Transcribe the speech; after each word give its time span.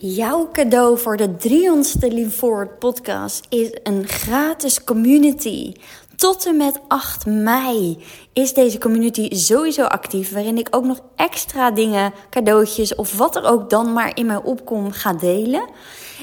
Jouw 0.00 0.48
cadeau 0.52 0.98
voor 0.98 1.16
de 1.16 1.30
300ste 1.30 2.08
Lean 2.08 2.68
podcast 2.78 3.46
is 3.48 3.70
een 3.82 4.08
gratis 4.08 4.84
community. 4.84 5.72
Tot 6.16 6.46
en 6.46 6.56
met 6.56 6.80
8 6.88 7.26
mei 7.26 8.04
is 8.32 8.54
deze 8.54 8.78
community 8.78 9.34
sowieso 9.34 9.84
actief, 9.84 10.32
waarin 10.32 10.58
ik 10.58 10.68
ook 10.70 10.84
nog 10.84 11.00
extra 11.16 11.70
dingen, 11.70 12.12
cadeautjes 12.30 12.94
of 12.94 13.16
wat 13.16 13.36
er 13.36 13.44
ook 13.44 13.70
dan 13.70 13.92
maar 13.92 14.16
in 14.16 14.26
mij 14.26 14.42
opkomt 14.42 14.96
ga 14.96 15.12
delen. 15.12 15.68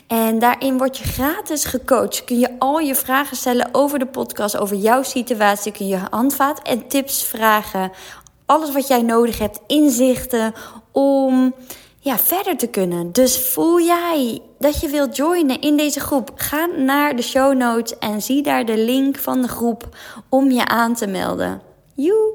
En 0.07 0.39
daarin 0.39 0.77
word 0.77 0.97
je 0.97 1.03
gratis 1.03 1.65
gecoacht. 1.65 2.23
Kun 2.23 2.39
je 2.39 2.59
al 2.59 2.79
je 2.79 2.95
vragen 2.95 3.37
stellen 3.37 3.69
over 3.71 3.99
de 3.99 4.07
podcast, 4.07 4.57
over 4.57 4.75
jouw 4.75 5.03
situatie. 5.03 5.71
Kun 5.71 5.87
je 5.87 5.99
handvaat 6.09 6.61
en 6.61 6.87
tips 6.87 7.23
vragen. 7.23 7.91
Alles 8.45 8.71
wat 8.71 8.87
jij 8.87 9.01
nodig 9.01 9.39
hebt, 9.39 9.59
inzichten 9.67 10.53
om 10.91 11.53
ja, 12.05 12.17
verder 12.17 12.57
te 12.57 12.67
kunnen. 12.67 13.11
Dus 13.11 13.49
voel 13.49 13.81
jij 13.81 14.41
dat 14.59 14.81
je 14.81 14.89
wilt 14.89 15.15
joinen 15.15 15.61
in 15.61 15.77
deze 15.77 15.99
groep? 15.99 16.31
Ga 16.35 16.65
naar 16.65 17.15
de 17.15 17.21
show 17.21 17.57
notes 17.57 17.97
en 17.97 18.21
zie 18.21 18.43
daar 18.43 18.65
de 18.65 18.77
link 18.77 19.17
van 19.17 19.41
de 19.41 19.47
groep 19.47 19.97
om 20.29 20.51
je 20.51 20.65
aan 20.65 20.93
te 20.93 21.07
melden. 21.07 21.61
Joe! 21.95 22.33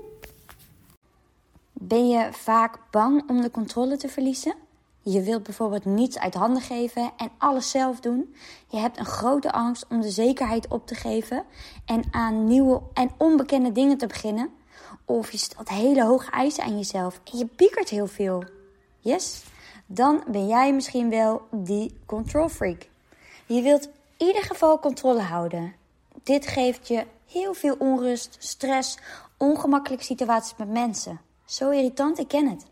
Ben 1.73 2.09
je 2.09 2.29
vaak 2.33 2.79
bang 2.91 3.29
om 3.29 3.41
de 3.41 3.51
controle 3.51 3.97
te 3.97 4.09
verliezen? 4.09 4.55
Je 5.03 5.23
wilt 5.23 5.43
bijvoorbeeld 5.43 5.85
niets 5.85 6.19
uit 6.19 6.35
handen 6.35 6.63
geven 6.63 7.13
en 7.17 7.31
alles 7.39 7.71
zelf 7.71 8.01
doen. 8.01 8.35
Je 8.69 8.79
hebt 8.79 8.99
een 8.99 9.07
grote 9.07 9.53
angst 9.53 9.87
om 9.89 10.01
de 10.01 10.11
zekerheid 10.11 10.69
op 10.69 10.87
te 10.87 10.95
geven 10.95 11.45
en 11.85 12.03
aan 12.11 12.45
nieuwe 12.45 12.81
en 12.95 13.11
onbekende 13.17 13.73
dingen 13.73 13.99
te 13.99 14.07
beginnen. 14.07 14.51
Of 15.05 15.33
je 15.33 15.39
stelt 15.39 15.69
hele 15.69 16.05
hoge 16.05 16.31
eisen 16.31 16.65
aan 16.65 16.77
jezelf 16.77 17.21
en 17.33 17.39
je 17.39 17.47
piekert 17.47 17.89
heel 17.89 18.07
veel. 18.07 18.45
Yes? 18.99 19.43
Dan 19.93 20.23
ben 20.27 20.47
jij 20.47 20.75
misschien 20.75 21.11
wel 21.11 21.43
die 21.51 21.99
control 22.07 22.49
freak. 22.49 22.89
Je 23.47 23.63
wilt 23.63 23.89
in 24.17 24.27
ieder 24.27 24.43
geval 24.43 24.79
controle 24.79 25.21
houden. 25.21 25.75
Dit 26.23 26.47
geeft 26.47 26.89
je 26.89 27.07
heel 27.27 27.55
veel 27.55 27.75
onrust, 27.79 28.37
stress, 28.39 28.99
ongemakkelijke 29.37 30.05
situaties 30.05 30.57
met 30.57 30.69
mensen. 30.69 31.21
Zo 31.45 31.71
irritant, 31.71 32.19
ik 32.19 32.29
ken 32.29 32.49
het. 32.49 32.67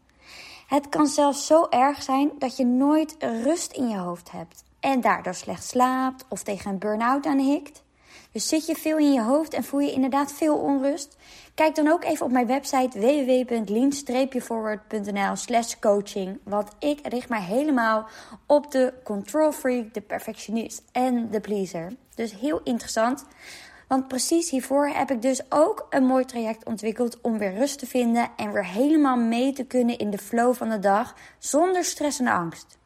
Het 0.67 0.89
kan 0.89 1.07
zelfs 1.07 1.47
zo 1.47 1.67
erg 1.71 2.03
zijn 2.03 2.31
dat 2.39 2.57
je 2.57 2.65
nooit 2.65 3.17
rust 3.19 3.73
in 3.73 3.89
je 3.89 3.97
hoofd 3.97 4.31
hebt 4.31 4.65
en 4.81 5.01
daardoor 5.01 5.35
slecht 5.35 5.65
slaapt 5.65 6.25
of 6.29 6.43
tegen 6.43 6.71
een 6.71 6.79
burn-out 6.79 7.27
aan 7.27 7.39
hikt. 7.39 7.83
Dus 8.33 8.49
zit 8.49 8.67
je 8.67 8.75
veel 8.75 8.99
in 8.99 9.13
je 9.13 9.23
hoofd 9.23 9.55
en 9.55 9.65
voel 9.65 9.81
je 9.81 9.93
inderdaad 9.93 10.33
veel 10.33 10.57
onrust? 10.57 11.17
Kijk 11.55 11.75
dan 11.75 11.89
ook 11.89 12.05
even 12.05 12.27
op 12.27 12.33
mijn 12.33 12.47
website 12.47 12.99
www.lean-forward.nl 12.99 15.37
slash 15.37 15.75
coaching. 15.81 16.39
Want 16.43 16.71
ik 16.79 17.07
richt 17.07 17.29
mij 17.29 17.43
helemaal 17.43 18.09
op 18.47 18.71
de 18.71 18.93
control 19.05 19.53
freak, 19.53 19.95
de 19.95 20.01
perfectionist 20.01 20.83
en 20.93 21.31
de 21.31 21.41
pleaser. 21.41 21.93
Dus 22.15 22.41
heel 22.41 22.61
interessant. 22.65 23.25
Want 23.89 24.09
precies 24.09 24.51
hiervoor 24.51 24.89
heb 24.89 25.11
ik 25.11 25.23
dus 25.23 25.43
ook 25.49 25.87
een 25.91 26.05
mooi 26.05 26.25
traject 26.25 26.65
ontwikkeld 26.65 27.21
om 27.21 27.39
weer 27.39 27.55
rust 27.55 27.79
te 27.79 27.87
vinden 27.87 28.31
en 28.37 28.53
weer 28.53 28.67
helemaal 28.67 29.17
mee 29.17 29.53
te 29.53 29.65
kunnen 29.65 29.99
in 29.99 30.11
de 30.11 30.19
flow 30.19 30.55
van 30.55 30.69
de 30.69 30.79
dag 30.79 31.15
zonder 31.39 31.85
stress 31.85 32.19
en 32.19 32.27
angst. 32.27 32.79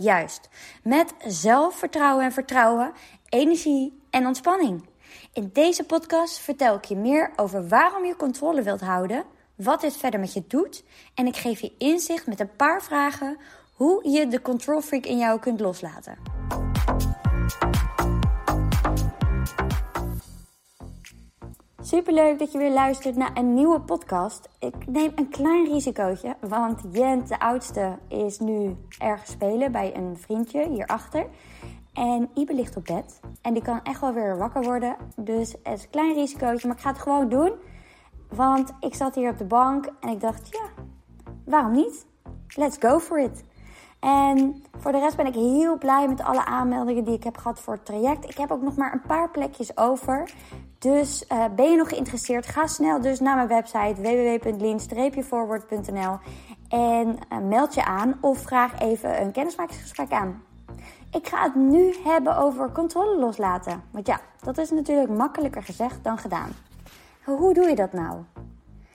Juist, 0.00 0.48
met 0.82 1.14
zelfvertrouwen 1.26 2.24
en 2.24 2.32
vertrouwen, 2.32 2.92
energie 3.28 4.02
en 4.10 4.26
ontspanning. 4.26 4.84
In 5.32 5.50
deze 5.52 5.84
podcast 5.84 6.38
vertel 6.38 6.76
ik 6.76 6.84
je 6.84 6.96
meer 6.96 7.32
over 7.36 7.68
waarom 7.68 8.04
je 8.04 8.16
controle 8.16 8.62
wilt 8.62 8.80
houden, 8.80 9.24
wat 9.54 9.80
dit 9.80 9.96
verder 9.96 10.20
met 10.20 10.32
je 10.32 10.44
doet 10.48 10.84
en 11.14 11.26
ik 11.26 11.36
geef 11.36 11.60
je 11.60 11.72
inzicht 11.78 12.26
met 12.26 12.40
een 12.40 12.56
paar 12.56 12.82
vragen 12.82 13.36
hoe 13.72 14.10
je 14.10 14.28
de 14.28 14.42
control 14.42 14.80
freak 14.80 15.04
in 15.04 15.18
jou 15.18 15.40
kunt 15.40 15.60
loslaten. 15.60 16.18
Superleuk 21.80 22.38
dat 22.38 22.52
je 22.52 22.58
weer 22.58 22.72
luistert 22.72 23.16
naar 23.16 23.30
een 23.34 23.54
nieuwe 23.54 23.80
podcast. 23.80 24.48
Ik 24.58 24.86
neem 24.86 25.12
een 25.14 25.28
klein 25.28 25.64
risicootje, 25.64 26.36
want 26.40 26.80
Jent, 26.92 27.28
de 27.28 27.40
oudste, 27.40 27.98
is 28.08 28.38
nu 28.38 28.76
ergens 28.98 29.30
spelen 29.30 29.72
bij 29.72 29.96
een 29.96 30.16
vriendje 30.16 30.68
hierachter. 30.68 31.26
En 31.98 32.30
Ibe 32.34 32.54
ligt 32.54 32.76
op 32.76 32.84
bed. 32.84 33.20
En 33.42 33.52
die 33.52 33.62
kan 33.62 33.82
echt 33.82 34.00
wel 34.00 34.12
weer 34.12 34.38
wakker 34.38 34.62
worden. 34.62 34.96
Dus 35.16 35.54
het 35.62 35.78
is 35.78 35.82
een 35.82 35.90
klein 35.90 36.14
risicootje. 36.14 36.66
Maar 36.66 36.76
ik 36.76 36.82
ga 36.82 36.90
het 36.90 36.98
gewoon 36.98 37.28
doen. 37.28 37.52
Want 38.28 38.72
ik 38.80 38.94
zat 38.94 39.14
hier 39.14 39.30
op 39.30 39.38
de 39.38 39.44
bank 39.44 39.88
en 40.00 40.08
ik 40.08 40.20
dacht, 40.20 40.48
ja, 40.50 40.68
waarom 41.44 41.72
niet? 41.72 42.06
Let's 42.56 42.76
go 42.80 42.98
for 42.98 43.20
it. 43.20 43.44
En 44.00 44.62
voor 44.76 44.92
de 44.92 44.98
rest 44.98 45.16
ben 45.16 45.26
ik 45.26 45.34
heel 45.34 45.78
blij 45.78 46.08
met 46.08 46.22
alle 46.22 46.44
aanmeldingen 46.44 47.04
die 47.04 47.14
ik 47.14 47.24
heb 47.24 47.36
gehad 47.36 47.60
voor 47.60 47.74
het 47.74 47.84
traject. 47.84 48.24
Ik 48.24 48.36
heb 48.36 48.50
ook 48.50 48.62
nog 48.62 48.76
maar 48.76 48.92
een 48.92 49.06
paar 49.06 49.30
plekjes 49.30 49.76
over. 49.76 50.30
Dus 50.78 51.24
uh, 51.32 51.44
ben 51.56 51.70
je 51.70 51.76
nog 51.76 51.88
geïnteresseerd? 51.88 52.46
Ga 52.46 52.66
snel 52.66 53.00
dus 53.00 53.20
naar 53.20 53.36
mijn 53.36 53.48
website 53.48 54.02
www.lean-forward.nl 54.02 56.18
en 56.68 57.18
uh, 57.32 57.38
meld 57.38 57.74
je 57.74 57.84
aan 57.84 58.18
of 58.20 58.38
vraag 58.38 58.80
even 58.80 59.20
een 59.20 59.32
kennismakingsgesprek 59.32 60.10
aan. 60.10 60.42
Ik 61.12 61.28
ga 61.28 61.42
het 61.42 61.54
nu 61.54 61.94
hebben 62.04 62.36
over 62.36 62.72
controle 62.72 63.18
loslaten. 63.18 63.82
Want 63.90 64.06
ja, 64.06 64.20
dat 64.40 64.58
is 64.58 64.70
natuurlijk 64.70 65.10
makkelijker 65.10 65.62
gezegd 65.62 66.04
dan 66.04 66.18
gedaan. 66.18 66.50
Hoe 67.24 67.54
doe 67.54 67.68
je 67.68 67.74
dat 67.74 67.92
nou? 67.92 68.22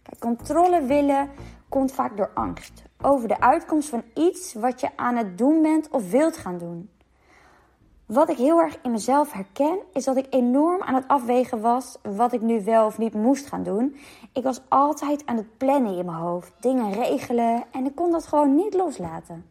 Kijk, 0.03 0.19
controle 0.19 0.81
willen 0.81 1.29
komt 1.69 1.91
vaak 1.91 2.17
door 2.17 2.31
angst. 2.33 2.83
Over 3.01 3.27
de 3.27 3.39
uitkomst 3.39 3.89
van 3.89 4.03
iets 4.13 4.53
wat 4.53 4.79
je 4.79 4.89
aan 4.95 5.15
het 5.15 5.37
doen 5.37 5.61
bent 5.61 5.89
of 5.89 6.11
wilt 6.11 6.37
gaan 6.37 6.57
doen. 6.57 6.89
Wat 8.05 8.29
ik 8.29 8.37
heel 8.37 8.59
erg 8.59 8.77
in 8.81 8.91
mezelf 8.91 9.31
herken, 9.31 9.79
is 9.93 10.03
dat 10.03 10.17
ik 10.17 10.27
enorm 10.29 10.81
aan 10.81 10.95
het 10.95 11.07
afwegen 11.07 11.61
was 11.61 11.97
wat 12.01 12.33
ik 12.33 12.41
nu 12.41 12.63
wel 12.63 12.85
of 12.85 12.97
niet 12.97 13.13
moest 13.13 13.45
gaan 13.45 13.63
doen. 13.63 13.95
Ik 14.33 14.43
was 14.43 14.61
altijd 14.69 15.25
aan 15.25 15.37
het 15.37 15.57
plannen 15.57 15.97
in 15.97 16.05
mijn 16.05 16.17
hoofd, 16.17 16.53
dingen 16.59 16.91
regelen 16.91 17.63
en 17.71 17.85
ik 17.85 17.95
kon 17.95 18.11
dat 18.11 18.27
gewoon 18.27 18.55
niet 18.55 18.73
loslaten. 18.73 19.45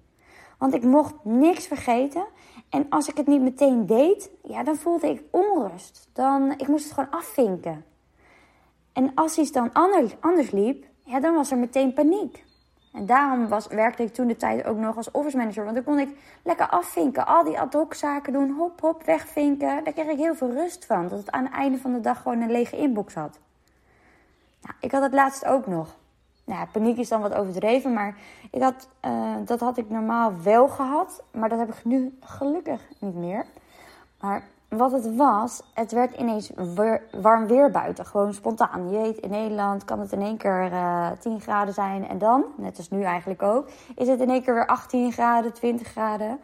Want 0.59 0.75
ik 0.75 0.84
mocht 0.84 1.15
niks 1.23 1.67
vergeten. 1.67 2.25
En 2.72 2.87
als 2.88 3.09
ik 3.09 3.16
het 3.16 3.27
niet 3.27 3.41
meteen 3.41 3.87
deed, 3.87 4.31
ja, 4.43 4.62
dan 4.62 4.77
voelde 4.77 5.09
ik 5.09 5.22
onrust. 5.31 6.09
Dan, 6.12 6.53
ik 6.56 6.69
moest 6.69 6.84
het 6.84 6.93
gewoon 6.93 7.10
afvinken. 7.10 7.84
En 8.93 9.12
als 9.15 9.38
iets 9.38 9.53
dan 9.53 9.72
anders, 9.72 10.15
anders 10.21 10.50
liep, 10.50 10.84
ja, 11.05 11.21
dan 11.21 11.34
was 11.34 11.50
er 11.50 11.59
meteen 11.59 11.93
paniek. 11.93 12.44
En 12.93 13.06
daarom 13.06 13.49
was, 13.49 13.66
werkte 13.66 14.03
ik 14.03 14.15
toen 14.15 14.27
de 14.27 14.37
tijd 14.37 14.65
ook 14.65 14.77
nog 14.77 14.97
als 14.97 15.11
office 15.11 15.37
manager. 15.37 15.65
Want 15.65 15.75
dan 15.75 15.84
kon 15.84 15.99
ik 15.99 16.09
lekker 16.43 16.69
afvinken. 16.69 17.27
Al 17.27 17.44
die 17.44 17.61
ad 17.61 17.72
hoc 17.72 17.94
zaken 17.94 18.32
doen. 18.32 18.50
Hop, 18.50 18.81
hop, 18.81 19.05
wegvinken. 19.05 19.84
Daar 19.84 19.93
kreeg 19.93 20.09
ik 20.09 20.19
heel 20.19 20.34
veel 20.34 20.50
rust 20.50 20.87
van. 20.87 21.09
Dat 21.09 21.19
het 21.19 21.31
aan 21.31 21.44
het 21.44 21.53
einde 21.53 21.78
van 21.78 21.93
de 21.93 22.00
dag 22.00 22.22
gewoon 22.22 22.41
een 22.41 22.50
lege 22.50 22.77
inbox 22.77 23.15
had. 23.15 23.38
Nou, 24.62 24.75
ik 24.81 24.93
had 24.93 25.03
het 25.03 25.12
laatst 25.12 25.44
ook 25.44 25.66
nog 25.66 25.97
nou, 26.44 26.66
paniek 26.72 26.98
is 26.98 27.08
dan 27.08 27.20
wat 27.20 27.34
overdreven, 27.34 27.92
maar 27.92 28.16
ik 28.50 28.62
had, 28.62 28.88
uh, 29.04 29.34
dat 29.44 29.60
had 29.60 29.76
ik 29.76 29.91
normaal 29.91 30.32
wel 30.42 30.69
gehad. 30.69 31.22
Maar 31.30 31.48
dat 31.48 31.58
heb 31.58 31.69
ik 31.69 31.84
nu 31.84 32.19
gelukkig 32.20 32.80
niet 32.98 33.14
meer. 33.14 33.47
Maar 34.20 34.42
wat 34.69 34.92
het 34.92 35.16
was, 35.16 35.62
het 35.75 35.92
werd 35.92 36.16
ineens 36.16 36.50
warm 37.20 37.47
weer 37.47 37.70
buiten. 37.70 38.06
Gewoon 38.06 38.34
spontaan. 38.34 38.91
Je 38.91 38.98
weet, 38.98 39.19
in 39.19 39.31
Nederland 39.31 39.84
kan 39.84 40.00
het 40.00 40.12
in 40.12 40.20
één 40.20 40.36
keer 40.36 40.72
uh, 40.72 41.06
eh, 41.06 41.19
10 41.19 41.41
graden 41.41 41.75
zijn. 41.75 42.08
En 42.08 42.19
dan, 42.19 42.44
net 42.56 42.76
als 42.76 42.91
nu 42.91 43.02
eigenlijk 43.02 43.42
ook, 43.42 43.69
is 43.97 44.08
het 44.08 44.20
in 44.20 44.31
één 44.31 44.42
keer 44.42 44.54
weer 44.54 44.66
18 44.66 45.12
graden, 45.12 45.52
20 45.52 45.88
graden. 45.88 46.41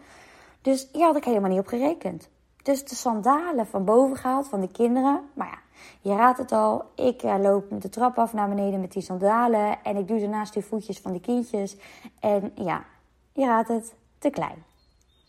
Dus 0.63 0.89
hier 0.93 1.07
had 1.07 1.17
ik 1.17 1.25
helemaal 1.25 1.51
niet 1.51 1.59
op 1.59 1.67
gerekend. 1.67 2.29
Dus 2.63 2.85
de 2.85 2.95
sandalen 2.95 3.67
van 3.67 3.85
boven 3.85 4.17
gehaald 4.17 4.49
van 4.49 4.61
de 4.61 4.71
kinderen. 4.71 5.21
Maar 5.35 5.47
ja, 5.47 5.59
je 6.01 6.15
raadt 6.15 6.39
het 6.39 6.53
al, 6.53 6.85
ik 6.95 7.23
uh, 7.23 7.39
loop 7.39 7.65
de 7.81 7.89
trap 7.89 8.19
af 8.19 8.33
naar 8.33 8.49
beneden 8.49 8.81
met 8.81 8.93
die 8.93 9.03
sandalen. 9.03 9.85
En 9.85 9.97
ik 9.97 10.09
doe 10.09 10.19
ze 10.19 10.27
naast 10.27 10.53
die 10.53 10.65
voetjes 10.65 11.01
van 11.01 11.13
de 11.13 11.21
kindjes. 11.21 11.77
En 12.21 12.53
ja, 12.55 12.85
je 13.33 13.47
raadt 13.47 13.69
het, 13.69 13.95
te 14.19 14.31
klein. 14.31 14.65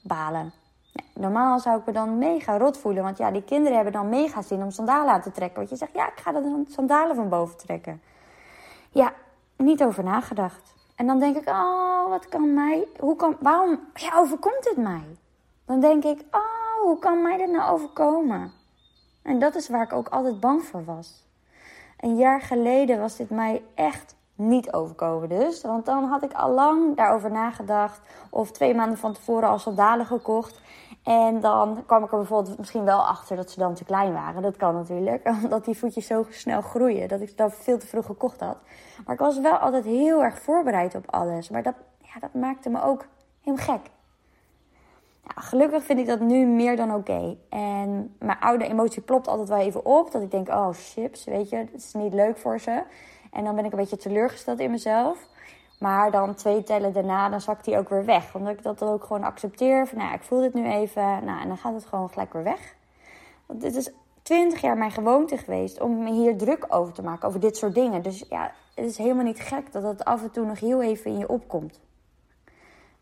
Balen. 0.04 0.54
normaal 1.14 1.60
zou 1.60 1.80
ik 1.80 1.86
me 1.86 1.92
dan 1.92 2.18
mega 2.18 2.58
rot 2.58 2.78
voelen. 2.78 3.04
Want 3.04 3.18
ja, 3.18 3.32
die 3.32 3.44
kinderen 3.44 3.76
hebben 3.76 3.94
dan 3.94 4.10
mega 4.10 4.42
zin 4.42 4.64
om 4.64 4.72
sandalen 4.72 5.14
aan 5.14 5.22
te 5.22 5.32
trekken. 5.32 5.58
Want 5.58 5.70
je 5.70 5.76
zegt, 5.76 5.94
ja, 5.94 6.08
ik 6.08 6.20
ga 6.20 6.32
dan 6.32 6.66
sandalen 6.70 7.16
van 7.16 7.30
boven 7.30 7.58
trekken. 7.58 8.02
Ja, 8.92 9.14
niet 9.56 9.84
over 9.84 10.04
nagedacht. 10.04 10.74
En 10.96 11.08
dan 11.08 11.20
denk 11.20 11.38
ik, 11.38 11.48
oh, 11.48 12.10
wat 12.10 12.30
kan 12.30 12.54
mij... 12.54 12.88
Hoe 13.00 13.16
kan, 13.16 13.38
waarom 13.40 13.80
ja, 13.94 14.18
overkomt 14.18 14.70
het 14.70 14.78
mij? 14.78 15.18
Dan 15.66 15.80
denk 15.80 16.04
ik, 16.04 16.24
oh, 16.32 16.84
hoe 16.84 17.00
kan 17.00 17.22
mij 17.22 17.38
dit 17.38 17.52
nou 17.52 17.72
overkomen? 17.72 18.59
En 19.22 19.40
dat 19.40 19.56
is 19.56 19.70
waar 19.70 19.84
ik 19.84 19.94
ook 19.94 20.08
altijd 20.08 20.40
bang 20.40 20.64
voor 20.64 20.86
was. 20.86 21.28
Een 22.00 22.18
jaar 22.18 22.42
geleden 22.42 23.00
was 23.00 23.16
dit 23.16 23.30
mij 23.30 23.64
echt 23.76 24.16
niet 24.40 24.74
overkomen 24.74 25.30
dus. 25.30 25.62
Want 25.62 25.86
dan 25.86 26.04
had 26.04 26.24
ik 26.24 26.34
al 26.34 26.52
lang 26.52 26.96
daarover 26.96 27.32
nagedacht. 27.32 28.02
Of 28.30 28.52
twee 28.52 28.76
maanden 28.76 28.98
van 28.98 29.14
tevoren 29.14 29.50
al 29.50 29.60
sandalen 29.60 30.06
gekocht. 30.06 30.62
En 31.04 31.40
dan 31.40 31.84
kwam 31.86 32.04
ik 32.04 32.12
er 32.12 32.18
bijvoorbeeld 32.18 32.58
misschien 32.58 32.84
wel 32.84 33.08
achter 33.08 33.36
dat 33.36 33.52
ze 33.52 33.60
dan 33.60 33.74
te 33.74 33.84
klein 33.84 34.14
waren. 34.14 34.42
Dat 34.42 34.58
kan 34.58 34.74
natuurlijk. 34.74 35.28
Omdat 35.44 35.66
die 35.66 35.78
voetjes 35.78 36.08
zo 36.08 36.26
snel 36.30 36.62
groeien. 36.62 37.08
Dat 37.08 37.22
ik 37.22 37.30
ze 37.30 37.36
dan 37.36 37.52
veel 37.52 37.78
te 37.78 37.88
vroeg 37.88 38.06
gekocht 38.06 38.40
had. 38.40 38.58
Maar 39.06 39.14
ik 39.16 39.22
was 39.22 39.40
wel 39.40 39.58
altijd 39.58 39.86
heel 39.86 40.24
erg 40.24 40.40
voorbereid 40.40 40.96
op 40.96 41.12
alles. 41.12 41.50
Maar 41.50 41.64
dat, 41.64 41.76
ja, 42.02 42.20
dat 42.20 42.34
maakte 42.34 42.70
me 42.70 42.84
ook 42.84 43.06
heel 43.42 43.58
gek. 43.58 43.82
Ja, 45.36 45.42
gelukkig 45.42 45.84
vind 45.84 46.00
ik 46.00 46.06
dat 46.06 46.20
nu 46.20 46.46
meer 46.46 46.76
dan 46.76 46.94
oké. 46.94 47.38
En 47.50 48.16
mijn 48.20 48.40
oude 48.40 48.68
emotie 48.68 49.02
klopt 49.02 49.28
altijd 49.28 49.50
wel 49.50 49.58
even 49.58 49.86
op. 49.86 50.12
Dat 50.12 50.22
ik 50.22 50.32
denk, 50.32 50.48
oh 50.48 50.70
chips, 50.72 51.24
weet 51.24 51.50
je, 51.50 51.56
het 51.56 51.74
is 51.74 51.94
niet 51.94 52.14
leuk 52.14 52.38
voor 52.38 52.60
ze. 52.60 52.84
En 53.32 53.44
dan 53.44 53.56
ben 53.56 53.66
ik 53.66 53.72
een 53.72 53.78
beetje 53.78 53.98
teleurgesteld 53.98 54.60
in 54.60 54.72
mezelf. 54.72 55.28
Maar 55.80 56.12
dan 56.12 56.36
twee 56.36 56.64
tellen 56.64 56.94
daarna, 56.94 57.30
dan 57.30 57.42
zakt 57.42 57.66
die 57.66 57.78
ook 57.78 57.90
weer 57.90 58.06
weg. 58.06 58.36
Omdat 58.36 58.54
ik 58.54 58.64
dat 58.64 58.84
ook 58.84 59.04
gewoon 59.04 59.24
accepteer. 59.24 59.90
Nou 59.96 60.14
ik 60.14 60.24
voel 60.24 60.40
dit 60.42 60.54
nu 60.54 60.68
even. 60.68 61.26
Nou, 61.26 61.42
en 61.42 61.48
dan 61.48 61.58
gaat 61.58 61.74
het 61.74 61.86
gewoon 61.86 62.10
gelijk 62.10 62.34
weer 62.34 62.44
weg. 62.44 62.76
Want 63.46 63.62
dit 63.62 63.76
is 63.76 63.92
twintig 64.22 64.62
jaar 64.62 64.78
mijn 64.78 64.92
gewoonte 64.92 65.38
geweest 65.38 65.82
om 65.82 66.04
me 66.04 66.12
hier 66.12 66.38
druk 66.38 66.66
over 66.70 66.94
te 66.94 67.04
maken. 67.04 67.28
Over 67.28 67.40
dit 67.40 67.58
soort 67.58 67.76
dingen. 67.76 68.02
Dus 68.02 68.26
ja, 68.30 68.52
het 68.76 68.86
is 68.86 68.98
helemaal 68.98 69.24
niet 69.24 69.40
gek 69.40 69.72
dat 69.72 69.84
het 69.84 70.06
af 70.06 70.22
en 70.24 70.32
toe 70.32 70.46
nog 70.46 70.60
heel 70.60 70.82
even 70.82 71.12
in 71.12 71.18
je 71.18 71.30
opkomt. 71.30 71.80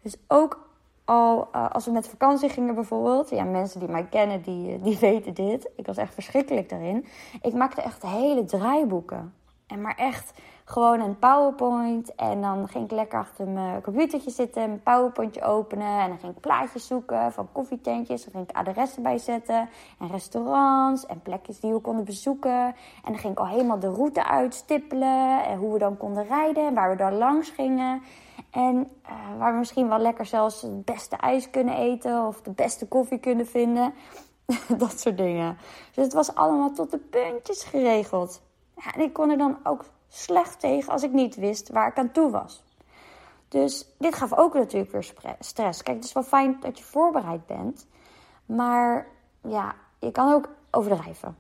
Dus 0.02 0.18
ook 0.28 0.67
al 1.08 1.48
uh, 1.56 1.70
als 1.70 1.86
we 1.86 1.92
met 1.92 2.08
vakantie 2.08 2.50
gingen 2.50 2.76
bijvoorbeeld. 2.76 3.30
Ja, 3.30 3.44
mensen 3.44 3.80
die 3.80 3.90
mij 3.90 4.06
kennen, 4.06 4.42
die, 4.42 4.74
eh, 4.74 4.84
die 4.84 4.98
weten 5.10 5.34
dit. 5.34 5.70
Ik 5.76 5.86
was 5.86 5.98
echt 5.98 6.14
verschrikkelijk 6.14 6.70
daarin. 6.70 7.06
Ik 7.42 7.54
maakte 7.54 7.82
echt 7.82 8.02
hele 8.02 8.46
draaiboeken. 8.46 9.34
En 9.68 9.82
maar 9.82 9.96
echt 9.96 10.34
gewoon 10.66 11.00
een 11.00 11.20
PowerPoint. 11.20 12.16
En 12.16 12.42
dan 12.42 12.68
ging 12.68 12.84
ik 12.84 12.92
lekker 12.92 13.20
achter 13.20 13.48
mijn 13.48 13.82
computertje 13.82 14.30
zitten, 14.30 14.64
een 14.64 14.84
PowerPointje 14.84 15.42
openen. 15.42 16.00
En 16.00 16.08
dan 16.10 16.20
ging 16.20 16.34
ik 16.34 16.40
plaatjes 16.40 16.88
zoeken 16.88 17.32
van 17.32 17.52
koffietentjes. 17.52 18.24
Dan 18.24 18.32
ging 18.32 18.50
ik 18.50 18.56
adressen 18.56 19.04
bijzetten. 19.04 19.70
En 20.00 20.08
restaurants 20.12 21.06
en 21.06 21.22
plekjes 21.22 21.60
die 21.60 21.74
we 21.74 21.80
konden 21.80 22.06
bezoeken. 22.06 22.66
En 23.04 23.12
dan 23.12 23.18
ging 23.18 23.34
ik 23.34 23.40
al 23.40 23.48
helemaal 23.48 23.80
de 23.80 23.92
route 23.92 24.26
uitstippelen. 24.26 25.46
En 25.46 25.58
hoe 25.58 25.74
we 25.74 25.80
dan 25.80 25.98
konden 25.98 26.28
rijden 26.28 26.68
en 26.68 26.74
waar 26.74 26.90
we 26.90 26.96
dan 26.96 27.14
langs 27.14 27.50
gingen. 27.50 28.02
En 28.52 28.76
uh, 29.10 29.38
waar 29.38 29.52
we 29.52 29.58
misschien 29.58 29.90
wel 29.90 30.00
lekker 30.00 30.26
zelfs 30.26 30.62
het 30.62 30.86
beste 30.86 31.16
ijs 31.16 31.50
kunnen 31.50 31.78
eten 31.78 32.26
of 32.26 32.42
de 32.42 32.52
beste 32.52 32.88
koffie 32.88 33.20
kunnen 33.20 33.48
vinden. 33.48 33.94
dat 34.78 35.00
soort 35.00 35.18
dingen. 35.18 35.58
Dus 35.94 36.04
het 36.04 36.14
was 36.14 36.36
allemaal 36.36 36.72
tot 36.72 36.92
de 36.92 36.98
puntjes 36.98 37.64
geregeld. 37.64 38.42
En 38.94 39.02
ik 39.02 39.14
kon 39.14 39.30
er 39.30 39.38
dan 39.38 39.58
ook 39.64 39.86
slecht 40.08 40.60
tegen 40.60 40.92
als 40.92 41.04
ik 41.04 41.12
niet 41.12 41.36
wist 41.36 41.70
waar 41.70 41.88
ik 41.88 41.98
aan 41.98 42.12
toe 42.12 42.32
was. 42.32 42.64
Dus 43.48 43.88
dit 43.98 44.16
gaf 44.16 44.34
ook 44.34 44.54
natuurlijk 44.54 44.92
weer 44.92 45.14
stress. 45.40 45.84
Kijk, 45.84 45.98
het 45.98 46.06
is 46.06 46.14
wel 46.14 46.24
fijn 46.24 46.58
dat 46.60 46.78
je 46.78 46.84
voorbereid 46.84 47.46
bent. 47.46 47.88
Maar 48.46 49.08
ja, 49.42 49.76
je 50.00 50.12
kan 50.12 50.34
ook 50.34 50.50
overdrijven. 50.72 51.38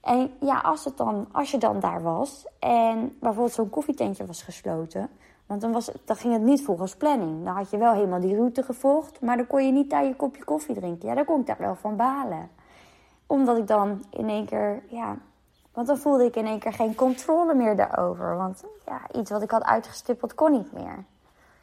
En 0.00 0.34
ja, 0.40 0.58
als, 0.58 0.84
het 0.84 0.96
dan, 0.96 1.28
als 1.32 1.50
je 1.50 1.58
dan 1.58 1.80
daar 1.80 2.02
was 2.02 2.46
en 2.58 3.16
bijvoorbeeld 3.20 3.54
zo'n 3.54 3.70
koffietentje 3.70 4.26
was 4.26 4.42
gesloten, 4.42 5.10
want 5.46 5.60
dan, 5.60 5.72
was, 5.72 5.90
dan 6.04 6.16
ging 6.16 6.32
het 6.32 6.42
niet 6.42 6.62
volgens 6.62 6.96
planning. 6.96 7.44
Dan 7.44 7.54
had 7.54 7.70
je 7.70 7.76
wel 7.76 7.92
helemaal 7.92 8.20
die 8.20 8.36
route 8.36 8.62
gevolgd, 8.62 9.20
maar 9.20 9.36
dan 9.36 9.46
kon 9.46 9.66
je 9.66 9.72
niet 9.72 9.90
daar 9.90 10.04
je 10.04 10.16
kopje 10.16 10.44
koffie 10.44 10.74
drinken. 10.74 11.08
Ja, 11.08 11.14
daar 11.14 11.24
kon 11.24 11.40
ik 11.40 11.46
daar 11.46 11.58
wel 11.58 11.74
van 11.74 11.96
balen. 11.96 12.50
Omdat 13.26 13.56
ik 13.58 13.66
dan 13.66 14.04
in 14.10 14.28
één 14.28 14.46
keer, 14.46 14.82
ja, 14.88 15.16
want 15.72 15.86
dan 15.86 15.98
voelde 15.98 16.24
ik 16.24 16.36
in 16.36 16.46
één 16.46 16.58
keer 16.58 16.72
geen 16.72 16.94
controle 16.94 17.54
meer 17.54 17.76
daarover. 17.76 18.36
Want 18.36 18.64
ja, 18.86 19.00
iets 19.12 19.30
wat 19.30 19.42
ik 19.42 19.50
had 19.50 19.64
uitgestippeld 19.64 20.34
kon 20.34 20.52
niet 20.52 20.72
meer. 20.72 21.04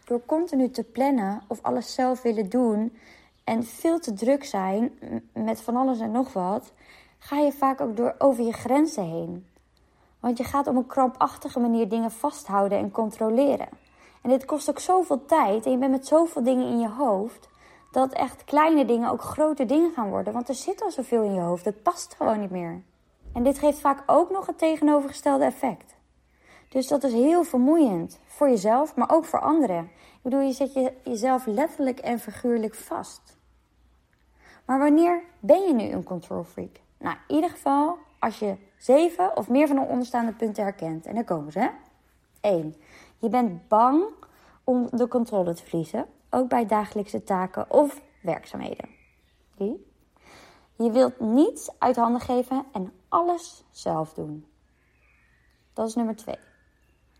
Door 0.06 0.26
continu 0.26 0.70
te 0.70 0.84
plannen 0.84 1.42
of 1.48 1.60
alles 1.62 1.94
zelf 1.94 2.22
willen 2.22 2.50
doen 2.50 2.98
en 3.44 3.64
veel 3.64 4.00
te 4.00 4.14
druk 4.14 4.44
zijn 4.44 4.92
met 5.34 5.62
van 5.62 5.76
alles 5.76 6.00
en 6.00 6.12
nog 6.12 6.34
wat, 6.34 6.74
ga 7.18 7.38
je 7.38 7.52
vaak 7.52 7.82
ook 7.82 7.98
door 7.98 8.16
over 8.18 8.44
je 8.44 8.54
grenzen 8.54 9.04
heen. 9.04 9.46
Want 10.22 10.38
je 10.38 10.44
gaat 10.44 10.68
op 10.68 10.76
een 10.76 10.88
krampachtige 10.88 11.60
manier 11.60 11.90
dingen 11.90 12.12
vasthouden 12.12 12.78
en 12.78 12.92
controleren. 12.92 13.70
En 14.22 14.30
dit 14.30 14.46
kost 14.46 14.70
ook 14.70 14.80
zoveel 14.80 15.26
tijd 15.26 15.66
en 15.66 15.72
je 15.72 15.78
bent 15.78 15.92
met 15.92 16.08
zoveel 16.08 16.44
dingen 16.44 16.68
in 16.68 16.80
je 16.80 16.90
hoofd. 16.90 17.50
Dat 17.92 18.14
echt 18.14 18.44
kleine 18.44 18.86
dingen 18.86 19.10
ook 19.10 19.22
grote 19.22 19.66
dingen 19.66 19.92
gaan 19.92 20.10
worden. 20.10 20.34
Want 20.34 20.50
er 20.50 20.56
zit 20.56 20.82
al 20.82 20.92
zoveel 20.92 21.24
in 21.24 21.34
je 21.34 21.40
hoofd. 21.40 21.66
Het 21.66 21.84
past 21.84 22.16
gewoon 22.16 22.40
niet 22.40 22.52
meer. 22.52 22.82
En 23.34 23.44
dit 23.44 23.60
geeft 23.60 23.80
vaak 23.80 24.04
ook 24.06 24.30
nog 24.30 24.46
het 24.46 24.58
tegenovergestelde 24.58 25.46
effect. 25.46 25.96
Dus 26.70 26.88
dat 26.88 27.04
is 27.04 27.14
heel 27.14 27.44
vermoeiend 27.44 28.20
voor 28.26 28.50
jezelf, 28.50 28.96
maar 28.96 29.10
ook 29.12 29.26
voor 29.26 29.40
anderen. 29.40 29.84
Ik 29.84 30.20
bedoel, 30.22 30.40
je 30.40 30.52
zet 30.52 30.74
je, 30.74 30.94
jezelf 31.04 31.46
letterlijk 31.46 32.00
en 32.00 32.20
figuurlijk 32.20 32.76
vast. 32.76 33.38
Maar 34.66 34.80
wanneer 34.80 35.24
ben 35.40 35.62
je 35.62 35.74
nu 35.74 35.84
een 35.84 36.04
control 36.04 36.44
freak? 36.44 36.80
Nou, 36.98 37.16
in 37.28 37.36
ieder 37.36 37.50
geval 37.50 37.98
als 38.20 38.40
je 38.40 38.56
zeven 38.82 39.38
of 39.38 39.50
meer 39.50 39.68
van 39.68 39.76
de 39.76 39.82
onderstaande 39.82 40.34
punten 40.34 40.64
herkent. 40.64 41.06
En 41.06 41.16
daar 41.16 41.24
komen 41.24 41.52
ze. 41.52 41.60
Hè? 41.60 41.70
1. 42.42 42.76
Je 43.18 43.30
bent 43.30 43.68
bang 43.68 44.04
om 44.64 44.88
de 44.92 45.08
controle 45.08 45.54
te 45.54 45.64
verliezen, 45.64 46.06
ook 46.30 46.50
bij 46.50 46.66
dagelijkse 46.66 47.24
taken 47.24 47.72
of 47.72 48.02
werkzaamheden. 48.22 48.90
3. 49.56 49.90
Je 50.76 50.92
wilt 50.92 51.20
niets 51.20 51.70
uit 51.80 51.96
handen 51.96 52.22
geven 52.22 52.66
en 52.72 52.94
alles 53.10 53.64
zelf 53.72 54.14
doen. 54.14 54.46
Dat 55.74 55.88
is 55.88 55.96
nummer 55.96 56.16
2. 56.16 56.36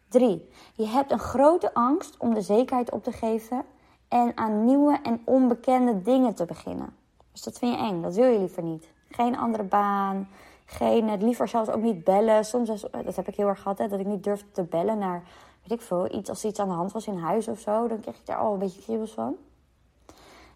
3. 0.10 0.50
Je 0.76 0.88
hebt 0.88 1.12
een 1.12 1.20
grote 1.20 1.74
angst 1.74 2.18
om 2.18 2.34
de 2.34 2.42
zekerheid 2.42 2.92
op 2.92 3.04
te 3.04 3.12
geven 3.12 3.66
en 4.08 4.38
aan 4.38 4.66
nieuwe 4.66 5.00
en 5.04 5.22
onbekende 5.26 6.02
dingen 6.02 6.36
te 6.36 6.46
beginnen. 6.46 6.96
Dus 7.32 7.44
dat 7.44 7.58
vind 7.58 7.74
je 7.74 7.86
eng, 7.86 8.02
dat 8.02 8.16
wil 8.16 8.26
je 8.26 8.40
liever 8.40 8.64
niet. 8.64 8.92
Geen 9.10 9.38
andere 9.38 9.64
baan, 9.64 10.30
geen, 10.72 11.10
het 11.10 11.22
liever 11.22 11.48
zelfs 11.48 11.70
ook 11.70 11.82
niet 11.82 12.04
bellen. 12.04 12.46
Soms, 12.46 12.86
dat 12.92 13.16
heb 13.16 13.28
ik 13.28 13.36
heel 13.36 13.48
erg 13.48 13.62
gehad, 13.62 13.78
hè, 13.78 13.88
dat 13.88 14.00
ik 14.00 14.06
niet 14.06 14.24
durfde 14.24 14.52
te 14.52 14.64
bellen 14.64 14.98
naar, 14.98 15.24
weet 15.62 15.80
ik 15.80 15.86
veel, 15.86 16.14
iets, 16.14 16.30
als 16.30 16.44
er 16.44 16.50
iets 16.50 16.60
aan 16.60 16.68
de 16.68 16.74
hand 16.74 16.92
was 16.92 17.08
in 17.08 17.18
huis 17.18 17.48
of 17.48 17.60
zo. 17.60 17.88
Dan 17.88 18.00
kreeg 18.00 18.16
ik 18.16 18.26
daar 18.26 18.38
al 18.38 18.54
een 18.54 18.60
beetje 18.60 18.82
kriebels 18.82 19.12
van. 19.12 19.36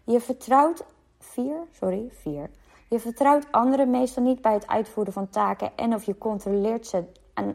Je 0.04 0.20
vertrouwt, 0.20 0.84
vier, 1.18 1.56
sorry, 1.72 2.08
vier. 2.12 2.50
Je 2.88 3.00
vertrouwt 3.00 3.52
anderen 3.52 3.90
meestal 3.90 4.22
niet 4.22 4.40
bij 4.40 4.52
het 4.52 4.66
uitvoeren 4.66 5.12
van 5.12 5.28
taken 5.28 5.76
en 5.76 5.94
of 5.94 6.04
je 6.04 6.18
controleert 6.18 6.86
ze 6.86 7.04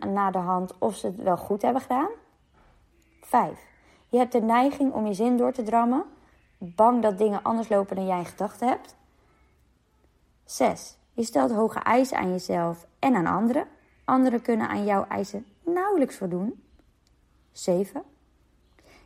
na 0.07 0.31
de 0.31 0.37
hand 0.37 0.77
of 0.77 0.95
ze 0.95 1.07
het 1.07 1.15
wel 1.15 1.37
goed 1.37 1.61
hebben 1.61 1.81
gedaan. 1.81 2.09
5. 3.21 3.59
Je 4.07 4.17
hebt 4.17 4.31
de 4.31 4.41
neiging 4.41 4.93
om 4.93 5.07
je 5.07 5.13
zin 5.13 5.37
door 5.37 5.51
te 5.51 5.63
drammen, 5.63 6.03
bang 6.57 7.01
dat 7.01 7.17
dingen 7.17 7.43
anders 7.43 7.69
lopen 7.69 7.95
dan 7.95 8.05
jij 8.05 8.19
in 8.19 8.25
gedachten 8.25 8.67
hebt. 8.67 8.95
6. 10.45 10.99
Je 11.21 11.27
stelt 11.27 11.51
hoge 11.51 11.79
eisen 11.79 12.17
aan 12.17 12.29
jezelf 12.29 12.87
en 12.99 13.15
aan 13.15 13.25
anderen. 13.25 13.67
Anderen 14.05 14.41
kunnen 14.41 14.67
aan 14.67 14.85
jouw 14.85 15.05
eisen 15.07 15.45
nauwelijks 15.65 16.15
voldoen. 16.17 16.63
7. 17.51 18.03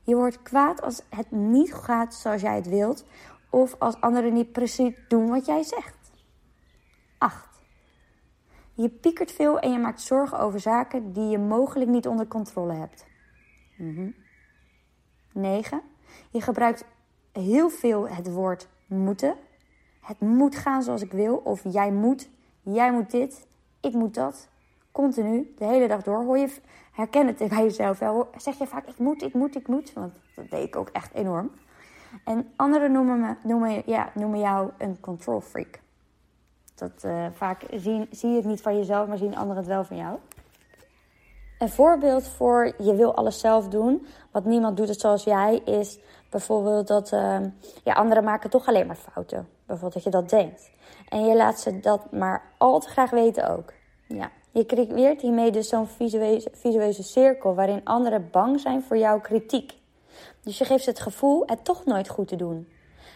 Je 0.03 0.15
wordt 0.15 0.41
kwaad 0.41 0.81
als 0.81 1.01
het 1.09 1.31
niet 1.31 1.73
gaat 1.73 2.13
zoals 2.13 2.41
jij 2.41 2.55
het 2.55 2.67
wilt 2.67 3.05
of 3.49 3.75
als 3.79 4.01
anderen 4.01 4.33
niet 4.33 4.51
precies 4.51 4.95
doen 5.07 5.29
wat 5.29 5.45
jij 5.45 5.63
zegt. 5.63 6.11
8. 7.17 7.61
Je 8.73 8.89
piekert 8.89 9.31
veel 9.31 9.59
en 9.59 9.71
je 9.71 9.79
maakt 9.79 10.01
zorgen 10.01 10.39
over 10.39 10.59
zaken 10.59 11.13
die 11.13 11.29
je 11.29 11.37
mogelijk 11.37 11.89
niet 11.89 12.07
onder 12.07 12.27
controle 12.27 12.73
hebt. 12.73 13.05
9. 13.77 14.17
Mhm. 15.33 15.87
Je 16.31 16.41
gebruikt 16.41 16.85
heel 17.31 17.69
veel 17.69 18.09
het 18.09 18.31
woord 18.31 18.67
moeten. 18.87 19.35
Het 20.05 20.19
moet 20.19 20.55
gaan 20.55 20.83
zoals 20.83 21.01
ik 21.01 21.11
wil. 21.11 21.35
Of 21.43 21.61
jij 21.63 21.91
moet, 21.91 22.29
jij 22.61 22.91
moet 22.91 23.11
dit, 23.11 23.47
ik 23.81 23.93
moet 23.93 24.13
dat. 24.13 24.47
Continu, 24.91 25.53
de 25.57 25.65
hele 25.65 25.87
dag 25.87 26.03
door. 26.03 26.23
Hoor 26.23 26.37
je, 26.37 26.61
herken 26.91 27.27
het 27.27 27.37
bij 27.37 27.63
jezelf 27.63 27.99
wel. 27.99 28.29
Zeg 28.37 28.57
je 28.57 28.67
vaak, 28.67 28.87
ik 28.87 28.97
moet, 28.97 29.21
ik 29.21 29.33
moet, 29.33 29.55
ik 29.55 29.67
moet. 29.67 29.93
Want 29.93 30.13
dat 30.35 30.49
deed 30.49 30.63
ik 30.63 30.75
ook 30.75 30.89
echt 30.89 31.13
enorm. 31.13 31.51
En 32.25 32.51
anderen 32.55 32.91
noemen, 32.91 33.19
me, 33.19 33.35
noemen, 33.43 33.81
ja, 33.85 34.09
noemen 34.13 34.39
jou 34.39 34.71
een 34.77 34.99
control 34.99 35.41
freak. 35.41 35.79
Dat 36.75 37.03
uh, 37.05 37.25
vaak 37.33 37.63
zien, 37.71 38.07
zie 38.11 38.29
je 38.29 38.35
het 38.35 38.45
niet 38.45 38.61
van 38.61 38.77
jezelf, 38.77 39.07
maar 39.07 39.17
zien 39.17 39.35
anderen 39.35 39.57
het 39.57 39.71
wel 39.71 39.83
van 39.83 39.97
jou. 39.97 40.17
Een 41.57 41.69
voorbeeld 41.69 42.27
voor 42.27 42.73
je 42.77 42.95
wil 42.95 43.15
alles 43.15 43.39
zelf 43.39 43.67
doen, 43.67 44.05
wat 44.31 44.45
niemand 44.45 44.77
doet 44.77 44.87
het 44.87 44.99
zoals 44.99 45.23
jij, 45.23 45.55
is 45.57 45.99
bijvoorbeeld 46.29 46.87
dat 46.87 47.11
uh, 47.11 47.39
ja, 47.83 47.93
anderen 47.93 48.23
maken 48.23 48.49
toch 48.49 48.67
alleen 48.67 48.87
maar 48.87 48.95
fouten. 48.95 49.54
Bijvoorbeeld 49.65 49.93
dat 49.93 50.03
je 50.03 50.19
dat 50.19 50.29
denkt. 50.29 50.71
En 51.09 51.25
je 51.25 51.35
laat 51.35 51.59
ze 51.59 51.79
dat 51.79 52.11
maar 52.11 52.51
al 52.57 52.79
te 52.79 52.89
graag 52.89 53.09
weten 53.09 53.49
ook. 53.49 53.73
Ja. 54.07 54.31
Je 54.51 54.65
creëert 54.65 55.21
hiermee 55.21 55.51
dus 55.51 55.69
zo'n 55.69 55.87
visuele 56.51 57.03
cirkel 57.03 57.55
waarin 57.55 57.83
anderen 57.83 58.27
bang 58.31 58.59
zijn 58.59 58.83
voor 58.83 58.97
jouw 58.97 59.19
kritiek. 59.19 59.73
Dus 60.43 60.57
je 60.57 60.65
geeft 60.65 60.83
ze 60.83 60.89
het 60.89 60.99
gevoel 60.99 61.43
het 61.45 61.65
toch 61.65 61.85
nooit 61.85 62.09
goed 62.09 62.27
te 62.27 62.35
doen. 62.35 62.67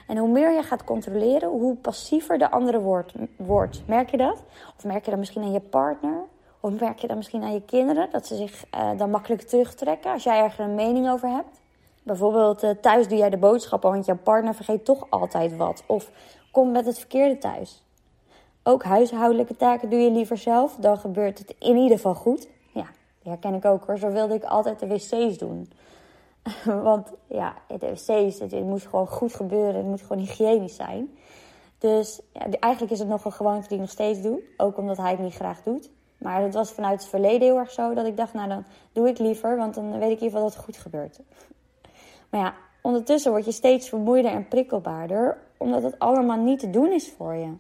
En 0.08 0.18
hoe 0.18 0.29
meer 0.29 0.51
je 0.51 0.63
gaat 0.63 0.84
controleren, 0.84 1.50
hoe 1.50 1.75
passiever 1.75 2.38
de 2.38 2.51
andere 2.51 2.79
wordt. 2.79 3.13
wordt. 3.36 3.82
Merk 3.88 4.12
je 4.12 4.18
dat? 4.18 4.44
Of 4.77 4.84
merk 4.84 5.06
je 5.06 5.10
dat 5.10 5.20
misschien 5.20 5.44
aan 5.44 5.51
je 5.51 5.60
partner? 5.60 6.24
Of 6.60 6.79
merk 6.79 7.00
je 7.00 7.08
dat 7.08 7.15
misschien 7.15 7.44
aan 7.44 7.53
je 7.53 7.65
kinderen? 7.65 8.08
Dat 8.12 8.27
ze 8.27 8.36
zich 8.36 8.63
uh, 8.75 8.89
dan 8.98 9.10
makkelijk 9.10 9.41
terugtrekken 9.41 10.12
als 10.12 10.24
jij 10.24 10.44
er 10.44 10.56
een 10.58 10.75
mening 10.75 11.10
over 11.10 11.29
hebt? 11.29 11.62
Bijvoorbeeld 12.03 12.63
uh, 12.63 12.70
thuis 12.70 13.08
doe 13.08 13.18
jij 13.18 13.29
de 13.29 13.38
boodschappen, 13.38 13.91
want 13.91 14.06
jouw 14.06 14.18
partner 14.24 14.56
vergeet 14.56 14.86
toch 14.86 15.06
altijd 15.10 15.58
wat. 15.58 15.84
Of 15.86 16.12
komt 16.51 16.72
met 16.72 16.86
het 16.86 16.98
verkeerde 16.98 17.38
thuis. 17.38 17.84
Ook 18.63 18.84
huishoudelijke 18.84 19.56
taken 19.56 19.89
doe 19.89 20.00
je 20.00 20.12
liever 20.12 20.38
zelf, 20.38 20.75
dan 20.75 20.98
gebeurt 20.98 21.39
het 21.39 21.56
in 21.60 21.75
ieder 21.75 21.98
geval 21.98 22.15
goed. 22.15 22.48
Ja, 22.74 22.88
die 23.22 23.32
herken 23.32 23.53
ik 23.53 23.65
ook 23.65 23.86
hoor. 23.86 23.98
Zo 23.98 24.12
wilde 24.12 24.34
ik 24.34 24.44
altijd 24.44 24.79
de 24.79 24.88
wc's 24.88 25.38
doen. 25.38 25.72
Want 26.89 27.12
ja, 27.27 27.53
de 27.68 27.89
wc's, 27.89 28.39
het, 28.39 28.51
moest 28.51 28.88
gewoon 28.88 29.08
goed 29.08 29.36
gebeuren. 29.36 29.75
Het 29.75 29.86
moet 29.86 30.01
gewoon 30.01 30.18
hygiënisch 30.18 30.75
zijn. 30.75 31.18
Dus 31.77 32.22
ja, 32.34 32.46
eigenlijk 32.60 32.94
is 32.94 33.00
het 33.00 33.08
nog 33.08 33.25
een 33.25 33.32
gewoonte 33.32 33.68
die 33.68 33.77
ik 33.77 33.84
nog 33.84 33.91
steeds 33.91 34.22
doe. 34.22 34.41
Ook 34.58 34.77
omdat 34.77 34.98
hij 34.98 35.12
het 35.12 35.20
niet 35.20 35.36
graag 35.36 35.63
doet. 35.63 35.89
Maar 36.18 36.41
het 36.41 36.53
was 36.53 36.72
vanuit 36.72 37.00
het 37.00 37.10
verleden 37.10 37.48
heel 37.48 37.58
erg 37.58 37.72
zo 37.72 37.94
dat 37.94 38.06
ik 38.06 38.18
dacht, 38.18 38.34
nou 38.34 38.50
dan 38.50 38.65
doe 38.91 39.08
ik 39.08 39.20
liever, 39.20 39.58
want 39.58 39.75
dan 39.75 39.91
weet 39.91 39.96
ik 39.96 40.01
in 40.01 40.10
ieder 40.10 40.25
geval 40.25 40.41
dat 40.41 40.53
het 40.53 40.63
goed 40.63 40.77
gebeurt. 40.77 41.20
Maar 42.29 42.41
ja, 42.41 42.53
ondertussen 42.82 43.32
word 43.32 43.46
je 43.46 43.51
steeds 43.51 43.89
vermoeider 43.89 44.32
en 44.32 44.48
prikkelbaarder, 44.48 45.38
omdat 45.60 45.84
het 45.84 46.00
allemaal 46.00 46.38
niet 46.38 46.60
te 46.60 46.70
doen 46.70 46.92
is 46.92 47.12
voor 47.12 47.34
je. 47.34 47.54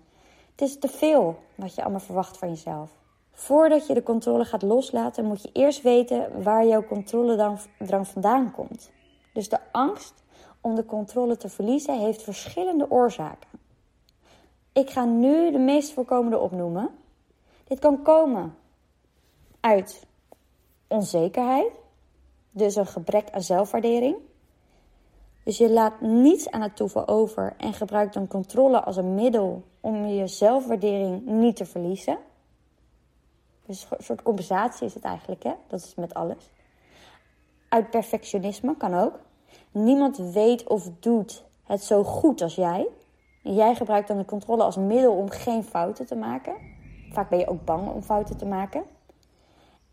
Het 0.51 0.61
is 0.61 0.79
te 0.79 0.87
veel 0.87 1.39
wat 1.55 1.75
je 1.75 1.81
allemaal 1.81 1.99
verwacht 1.99 2.37
van 2.37 2.49
jezelf. 2.49 2.89
Voordat 3.31 3.87
je 3.87 3.93
de 3.93 4.03
controle 4.03 4.45
gaat 4.45 4.61
loslaten, 4.61 5.25
moet 5.25 5.41
je 5.41 5.49
eerst 5.53 5.81
weten 5.81 6.43
waar 6.43 6.65
jouw 6.65 6.83
controledrang 6.83 8.07
vandaan 8.07 8.51
komt. 8.51 8.91
Dus 9.33 9.49
de 9.49 9.59
angst 9.71 10.13
om 10.61 10.75
de 10.75 10.85
controle 10.85 11.37
te 11.37 11.49
verliezen 11.49 11.99
heeft 11.99 12.23
verschillende 12.23 12.91
oorzaken. 12.91 13.49
Ik 14.73 14.89
ga 14.89 15.05
nu 15.05 15.51
de 15.51 15.57
meest 15.57 15.93
voorkomende 15.93 16.37
opnoemen. 16.37 16.89
Dit 17.63 17.79
kan 17.79 18.01
komen 18.01 18.55
uit 19.59 20.05
onzekerheid, 20.87 21.71
dus 22.51 22.75
een 22.75 22.87
gebrek 22.87 23.31
aan 23.31 23.41
zelfwaardering. 23.41 24.15
Dus 25.49 25.57
je 25.57 25.69
laat 25.69 26.01
niets 26.01 26.51
aan 26.51 26.61
het 26.61 26.75
toeval 26.75 27.07
over 27.07 27.53
en 27.57 27.73
gebruikt 27.73 28.13
dan 28.13 28.27
controle 28.27 28.83
als 28.83 28.97
een 28.97 29.15
middel 29.15 29.63
om 29.79 30.05
je 30.05 30.27
zelfwaardering 30.27 31.25
niet 31.25 31.55
te 31.55 31.65
verliezen. 31.65 32.17
Dus 33.65 33.87
een 33.89 34.03
soort 34.03 34.21
compensatie 34.21 34.85
is 34.85 34.93
het 34.93 35.03
eigenlijk, 35.03 35.43
hè? 35.43 35.53
Dat 35.67 35.79
is 35.79 35.95
met 35.95 36.13
alles. 36.13 36.49
Uit 37.69 37.89
perfectionisme 37.89 38.77
kan 38.77 38.93
ook. 38.93 39.19
Niemand 39.71 40.17
weet 40.17 40.67
of 40.67 40.89
doet 40.99 41.43
het 41.63 41.83
zo 41.83 42.03
goed 42.03 42.41
als 42.41 42.55
jij. 42.55 42.87
En 43.43 43.53
jij 43.53 43.75
gebruikt 43.75 44.07
dan 44.07 44.17
de 44.17 44.25
controle 44.25 44.63
als 44.63 44.77
middel 44.77 45.13
om 45.13 45.29
geen 45.29 45.63
fouten 45.63 46.05
te 46.05 46.15
maken. 46.15 46.55
Vaak 47.11 47.29
ben 47.29 47.39
je 47.39 47.47
ook 47.47 47.65
bang 47.65 47.93
om 47.93 48.01
fouten 48.01 48.37
te 48.37 48.45
maken. 48.45 48.83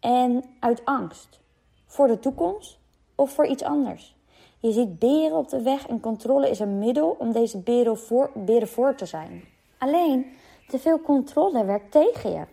En 0.01 0.45
uit 0.61 0.85
angst 0.85 1.41
voor 1.87 2.07
de 2.07 2.19
toekomst 2.19 2.79
of 3.15 3.31
voor 3.31 3.47
iets 3.47 3.63
anders. 3.63 4.16
Je 4.59 4.73
ziet 4.73 4.99
beren 4.99 5.37
op 5.37 5.49
de 5.49 5.63
weg 5.63 5.87
en 5.87 6.01
controle 6.01 6.51
is 6.51 6.59
een 6.59 6.79
middel 6.79 7.17
om 7.19 7.33
deze 7.33 7.59
beren 7.59 7.99
voor, 7.99 8.31
beren 8.35 8.69
voor 8.69 8.95
te 8.95 9.07
zijn. 9.07 9.45
Alleen, 9.79 10.27
te 10.69 10.79
veel 10.79 11.01
controle 11.01 11.65
werkt 11.65 11.93
tegen 11.93 12.33
je. 12.33 12.45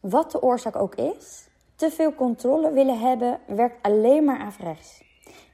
Wat 0.00 0.30
de 0.30 0.42
oorzaak 0.42 0.76
ook 0.76 0.94
is, 0.94 1.48
te 1.76 1.90
veel 1.90 2.14
controle 2.14 2.72
willen 2.72 2.98
hebben 2.98 3.40
werkt 3.46 3.82
alleen 3.82 4.24
maar 4.24 4.38
averechts. 4.38 5.02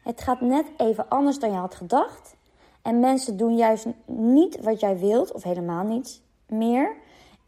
Het 0.02 0.20
gaat 0.20 0.40
net 0.40 0.66
even 0.76 1.08
anders 1.08 1.38
dan 1.38 1.50
je 1.50 1.56
had 1.56 1.74
gedacht. 1.74 2.36
En 2.82 3.00
mensen 3.00 3.36
doen 3.36 3.56
juist 3.56 3.86
niet 4.06 4.60
wat 4.60 4.80
jij 4.80 4.98
wilt, 4.98 5.32
of 5.32 5.42
helemaal 5.42 5.84
niets 5.84 6.22
meer. 6.46 6.96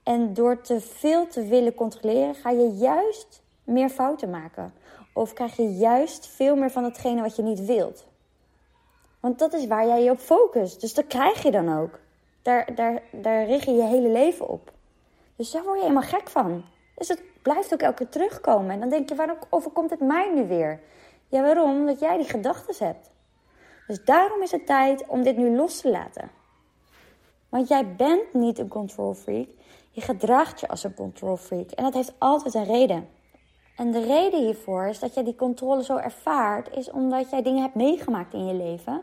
En 0.02 0.35
door 0.35 0.61
te 0.61 0.81
veel 0.81 1.26
te 1.26 1.45
willen 1.45 1.75
controleren, 1.75 2.35
ga 2.35 2.50
je 2.50 2.69
juist 2.69 3.43
meer 3.69 3.89
fouten 3.89 4.31
maken. 4.31 4.73
Of 5.13 5.33
krijg 5.33 5.57
je 5.57 5.77
juist 5.77 6.27
veel 6.27 6.57
meer 6.57 6.71
van 6.71 6.85
hetgene 6.85 7.21
wat 7.21 7.37
je 7.37 7.43
niet 7.43 7.65
wilt. 7.65 8.07
Want 9.21 9.39
dat 9.39 9.53
is 9.53 9.67
waar 9.67 9.87
jij 9.87 10.03
je 10.03 10.11
op 10.11 10.19
focust. 10.19 10.81
Dus 10.81 10.95
dat 10.95 11.07
krijg 11.07 11.43
je 11.43 11.51
dan 11.51 11.79
ook. 11.79 11.99
Daar, 12.43 12.75
daar, 12.75 13.03
daar 13.11 13.47
richt 13.47 13.65
je 13.65 13.73
je 13.73 13.83
hele 13.83 14.09
leven 14.09 14.49
op. 14.49 14.73
Dus 15.37 15.51
daar 15.51 15.63
word 15.63 15.77
je 15.77 15.83
helemaal 15.83 16.09
gek 16.09 16.29
van. 16.29 16.65
Dus 16.95 17.09
het 17.09 17.23
blijft 17.43 17.73
ook 17.73 17.81
elke 17.81 17.97
keer 17.97 18.09
terugkomen. 18.09 18.71
En 18.71 18.81
dan 18.81 18.89
denk 18.89 19.09
je, 19.09 19.15
waarom 19.15 19.39
overkomt 19.51 19.91
het 19.91 20.01
mij 20.01 20.33
nu 20.35 20.47
weer? 20.47 20.81
Ja, 21.29 21.43
waarom? 21.43 21.81
Omdat 21.81 22.01
jij 22.01 22.17
die 22.17 22.29
gedachten 22.29 22.87
hebt. 22.87 23.11
Dus 23.87 24.05
daarom 24.05 24.43
is 24.43 24.51
het 24.51 24.67
tijd 24.67 25.07
om 25.07 25.23
dit 25.23 25.37
nu 25.37 25.57
los 25.57 25.81
te 25.81 25.91
laten. 25.91 26.31
Want 27.49 27.69
jij 27.69 27.95
bent 27.95 28.33
niet 28.33 28.59
een 28.59 28.69
control 28.69 29.15
freak. 29.15 29.49
Je 29.91 30.01
gedraagt 30.01 30.61
je 30.61 30.69
als 30.69 30.85
een 30.85 30.95
control 30.95 31.37
freak. 31.37 31.71
En 31.71 31.85
dat 31.85 31.95
heeft 31.95 32.13
altijd 32.19 32.55
een 32.55 32.65
reden. 32.65 33.09
En 33.78 33.90
de 33.90 34.00
reden 34.00 34.40
hiervoor 34.40 34.87
is 34.87 34.99
dat 34.99 35.14
jij 35.14 35.25
die 35.25 35.37
controle 35.37 35.85
zo 35.85 35.97
ervaart, 35.97 36.76
is 36.76 36.90
omdat 36.90 37.30
jij 37.30 37.42
dingen 37.42 37.62
hebt 37.62 37.75
meegemaakt 37.75 38.35
in 38.35 38.47
je 38.47 38.54
leven. 38.54 39.02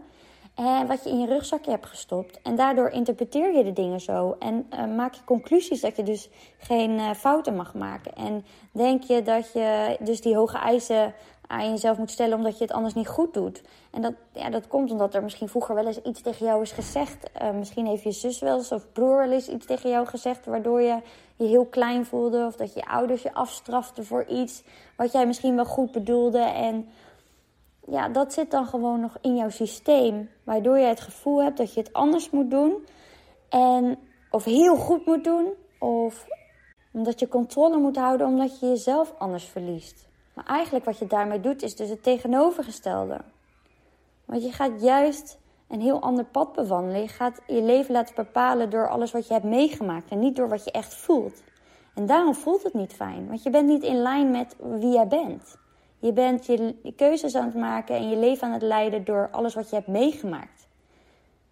En 0.56 0.88
wat 0.88 1.04
je 1.04 1.10
in 1.10 1.20
je 1.20 1.28
rugzakje 1.28 1.72
hebt 1.72 1.86
gestopt. 1.86 2.42
En 2.42 2.56
daardoor 2.56 2.90
interpreteer 2.90 3.58
je 3.58 3.64
de 3.64 3.74
dingen 3.74 4.00
zo. 4.00 4.36
En 4.40 4.68
uh, 4.74 4.96
maak 4.96 5.14
je 5.14 5.24
conclusies 5.26 5.82
dat 5.82 5.96
je 5.96 6.04
dus 6.04 6.30
geen 6.58 6.92
uh, 6.92 7.12
fouten 7.14 7.56
mag 7.56 7.74
maken. 7.74 8.16
En 8.16 8.46
denk 8.72 9.04
je 9.04 9.22
dat 9.22 9.54
je 9.54 9.98
dus 10.00 10.22
die 10.22 10.36
hoge 10.36 10.58
eisen 10.58 11.14
aan 11.48 11.70
jezelf 11.70 11.98
moet 11.98 12.12
stellen 12.12 12.38
omdat 12.38 12.58
je 12.58 12.64
het 12.64 12.74
anders 12.74 12.94
niet 12.94 13.08
goed 13.08 13.34
doet. 13.34 13.62
En 13.92 14.02
dat, 14.02 14.14
ja, 14.34 14.50
dat 14.50 14.68
komt 14.68 14.92
omdat 14.92 15.14
er 15.14 15.24
misschien 15.24 15.50
vroeger 15.50 15.76
wel 15.76 15.88
eens 15.88 16.02
iets 16.02 16.22
tegen 16.22 16.46
jou 16.46 16.62
is 16.62 16.72
gezegd. 16.72 17.30
Uh, 17.42 17.52
misschien 17.52 17.86
heeft 17.86 18.04
je 18.04 18.12
zus 18.12 18.40
wel 18.40 18.58
eens 18.58 18.72
of 18.72 18.92
broer 18.92 19.18
wel 19.18 19.32
eens 19.32 19.48
iets 19.48 19.66
tegen 19.66 19.90
jou 19.90 20.06
gezegd... 20.06 20.46
waardoor 20.46 20.82
je 20.82 21.02
je 21.36 21.46
heel 21.46 21.66
klein 21.66 22.06
voelde 22.06 22.46
of 22.46 22.56
dat 22.56 22.74
je 22.74 22.86
ouders 22.86 23.22
je 23.22 23.34
afstraften 23.34 24.06
voor 24.06 24.26
iets... 24.26 24.64
wat 24.98 25.12
jij 25.12 25.26
misschien 25.26 25.56
wel 25.56 25.66
goed 25.66 25.92
bedoelde 25.92 26.40
en 26.40 26.88
ja, 27.88 28.10
dat 28.10 28.34
zit 28.34 28.52
dan 28.52 28.66
gewoon 28.66 29.00
nog 29.00 29.18
in 29.22 29.36
jouw 29.36 29.50
systeem. 29.50 30.30
Waardoor 30.44 30.78
je 30.78 30.86
het 30.86 31.00
gevoel 31.00 31.44
hebt 31.44 31.58
dat 31.58 31.74
je 31.74 31.80
het 31.80 31.94
anders 31.94 32.30
moet 32.30 32.52
doen. 32.52 32.86
En, 33.50 33.98
of 34.30 34.44
heel 34.44 34.76
goed 34.76 35.06
moet 35.06 35.24
doen. 35.24 35.54
Of 35.80 36.26
omdat 36.92 37.20
je 37.20 37.28
controle 37.28 37.78
moet 37.78 37.96
houden 37.96 38.28
omdat 38.28 38.60
je 38.60 38.68
jezelf 38.68 39.14
anders 39.18 39.44
verliest. 39.44 40.08
Maar 40.36 40.46
eigenlijk 40.46 40.86
wat 40.86 40.98
je 40.98 41.08
daarmee 41.08 41.40
doet 41.40 41.62
is 41.62 41.76
dus 41.76 41.90
het 41.90 42.04
tegenovergestelde. 42.04 43.22
Want 44.26 44.44
je 44.44 44.52
gaat 44.52 44.82
juist 44.82 45.38
een 45.68 45.82
heel 45.82 46.02
ander 46.02 46.26
pad 46.26 46.54
bewandelen. 46.54 47.02
Je 47.02 47.08
gaat 47.08 47.42
je 47.48 47.62
leven 47.62 47.94
laten 47.94 48.16
bepalen 48.16 48.70
door 48.70 48.90
alles 48.90 49.12
wat 49.12 49.28
je 49.28 49.34
hebt 49.34 49.46
meegemaakt. 49.46 50.12
En 50.12 50.20
niet 50.20 50.36
door 50.36 50.50
wat 50.50 50.64
je 50.64 50.72
echt 50.72 50.94
voelt. 50.94 51.42
En 51.94 52.06
daarom 52.06 52.36
voelt 52.36 52.64
het 52.64 52.74
niet 52.74 52.94
fijn. 52.94 53.28
Want 53.28 53.44
je 53.44 53.50
bent 53.50 53.68
niet 53.68 53.84
in 53.84 54.02
lijn 54.02 54.32
met 54.32 54.56
wie 54.58 54.92
jij 54.92 55.08
bent. 55.08 55.58
Je 56.00 56.14
bent 56.14 56.46
je 56.46 56.94
keuzes 56.96 57.36
aan 57.36 57.46
het 57.46 57.56
maken 57.56 57.96
en 57.96 58.10
je 58.10 58.18
leven 58.18 58.48
aan 58.48 58.54
het 58.54 58.62
leiden 58.62 59.06
door 59.06 59.30
alles 59.32 59.54
wat 59.54 59.70
je 59.70 59.76
hebt 59.76 59.88
meegemaakt. 59.88 60.68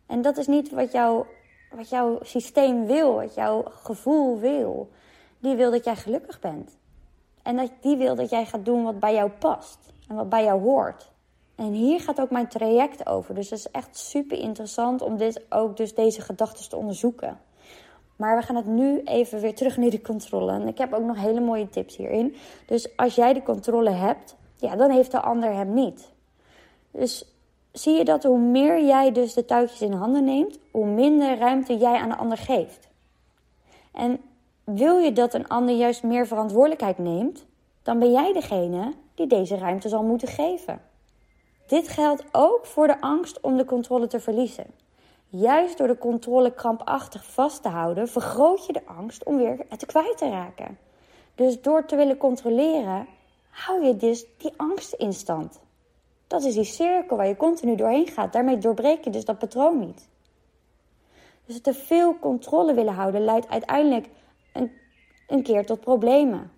En 0.05 0.21
dat 0.21 0.37
is 0.37 0.47
niet 0.47 0.71
wat, 0.71 0.91
jou, 0.91 1.25
wat 1.71 1.89
jouw 1.89 2.19
systeem 2.21 2.85
wil, 2.85 3.13
wat 3.13 3.33
jouw 3.33 3.63
gevoel 3.69 4.39
wil. 4.39 4.89
Die 5.39 5.55
wil 5.55 5.71
dat 5.71 5.83
jij 5.83 5.95
gelukkig 5.95 6.39
bent. 6.39 6.77
En 7.43 7.55
dat, 7.55 7.71
die 7.81 7.97
wil 7.97 8.15
dat 8.15 8.29
jij 8.29 8.45
gaat 8.45 8.65
doen 8.65 8.83
wat 8.83 8.99
bij 8.99 9.13
jou 9.13 9.29
past 9.29 9.77
en 10.07 10.15
wat 10.15 10.29
bij 10.29 10.43
jou 10.43 10.61
hoort. 10.61 11.11
En 11.55 11.71
hier 11.71 11.99
gaat 11.99 12.21
ook 12.21 12.29
mijn 12.29 12.47
traject 12.47 13.07
over. 13.07 13.35
Dus 13.35 13.49
het 13.49 13.59
is 13.59 13.71
echt 13.71 13.97
super 13.97 14.37
interessant 14.37 15.01
om 15.01 15.17
dit 15.17 15.45
ook 15.49 15.77
dus 15.77 15.95
deze 15.95 16.21
gedachten 16.21 16.69
te 16.69 16.75
onderzoeken. 16.75 17.39
Maar 18.15 18.37
we 18.37 18.43
gaan 18.43 18.55
het 18.55 18.65
nu 18.65 19.01
even 19.03 19.39
weer 19.39 19.55
terug 19.55 19.77
naar 19.77 19.89
de 19.89 20.01
controle. 20.01 20.51
En 20.51 20.67
ik 20.67 20.77
heb 20.77 20.93
ook 20.93 21.03
nog 21.03 21.17
hele 21.17 21.39
mooie 21.39 21.69
tips 21.69 21.97
hierin. 21.97 22.35
Dus 22.65 22.97
als 22.97 23.15
jij 23.15 23.33
de 23.33 23.43
controle 23.43 23.89
hebt, 23.89 24.35
ja, 24.55 24.75
dan 24.75 24.91
heeft 24.91 25.11
de 25.11 25.21
ander 25.21 25.53
hem 25.53 25.73
niet. 25.73 26.11
Dus 26.91 27.25
zie 27.71 27.97
je 27.97 28.05
dat 28.05 28.23
hoe 28.23 28.39
meer 28.39 28.85
jij 28.85 29.11
dus 29.11 29.33
de 29.33 29.45
touwtjes 29.45 29.81
in 29.81 29.91
handen 29.91 30.23
neemt, 30.23 30.59
hoe 30.71 30.85
minder 30.85 31.37
ruimte 31.37 31.77
jij 31.77 31.97
aan 31.97 32.09
de 32.09 32.15
ander 32.15 32.37
geeft. 32.37 32.87
En 33.91 34.19
wil 34.63 34.97
je 34.97 35.11
dat 35.11 35.33
een 35.33 35.47
ander 35.47 35.75
juist 35.75 36.03
meer 36.03 36.27
verantwoordelijkheid 36.27 36.97
neemt, 36.97 37.45
dan 37.81 37.99
ben 37.99 38.11
jij 38.11 38.33
degene 38.33 38.93
die 39.15 39.27
deze 39.27 39.57
ruimte 39.57 39.89
zal 39.89 40.03
moeten 40.03 40.27
geven. 40.27 40.81
Dit 41.67 41.87
geldt 41.87 42.23
ook 42.31 42.65
voor 42.65 42.87
de 42.87 43.01
angst 43.01 43.41
om 43.41 43.57
de 43.57 43.65
controle 43.65 44.07
te 44.07 44.19
verliezen. 44.19 44.65
Juist 45.29 45.77
door 45.77 45.87
de 45.87 45.97
controle 45.97 46.53
krampachtig 46.53 47.25
vast 47.25 47.61
te 47.61 47.69
houden, 47.69 48.07
vergroot 48.07 48.65
je 48.65 48.73
de 48.73 48.85
angst 48.85 49.23
om 49.23 49.37
weer 49.37 49.57
het 49.69 49.85
kwijt 49.85 50.17
te 50.17 50.29
raken. 50.29 50.77
Dus 51.35 51.61
door 51.61 51.85
te 51.85 51.95
willen 51.95 52.17
controleren, 52.17 53.07
hou 53.49 53.85
je 53.85 53.95
dus 53.95 54.25
die 54.37 54.53
angst 54.57 54.93
in 54.93 55.13
stand. 55.13 55.59
Dat 56.27 56.43
is 56.43 56.53
die 56.53 56.63
cirkel 56.63 57.17
waar 57.17 57.27
je 57.27 57.37
continu 57.37 57.75
doorheen 57.75 58.07
gaat. 58.07 58.33
Daarmee 58.33 58.57
doorbreek 58.57 59.03
je 59.03 59.09
dus 59.09 59.25
dat 59.25 59.39
patroon 59.39 59.79
niet. 59.79 60.07
Dus 61.45 61.61
te 61.61 61.73
veel 61.73 62.19
controle 62.19 62.73
willen 62.73 62.93
houden 62.93 63.21
leidt 63.21 63.49
uiteindelijk 63.49 64.09
een, 65.33 65.43
keer 65.43 65.65
tot 65.65 65.79
problemen. 65.79 66.51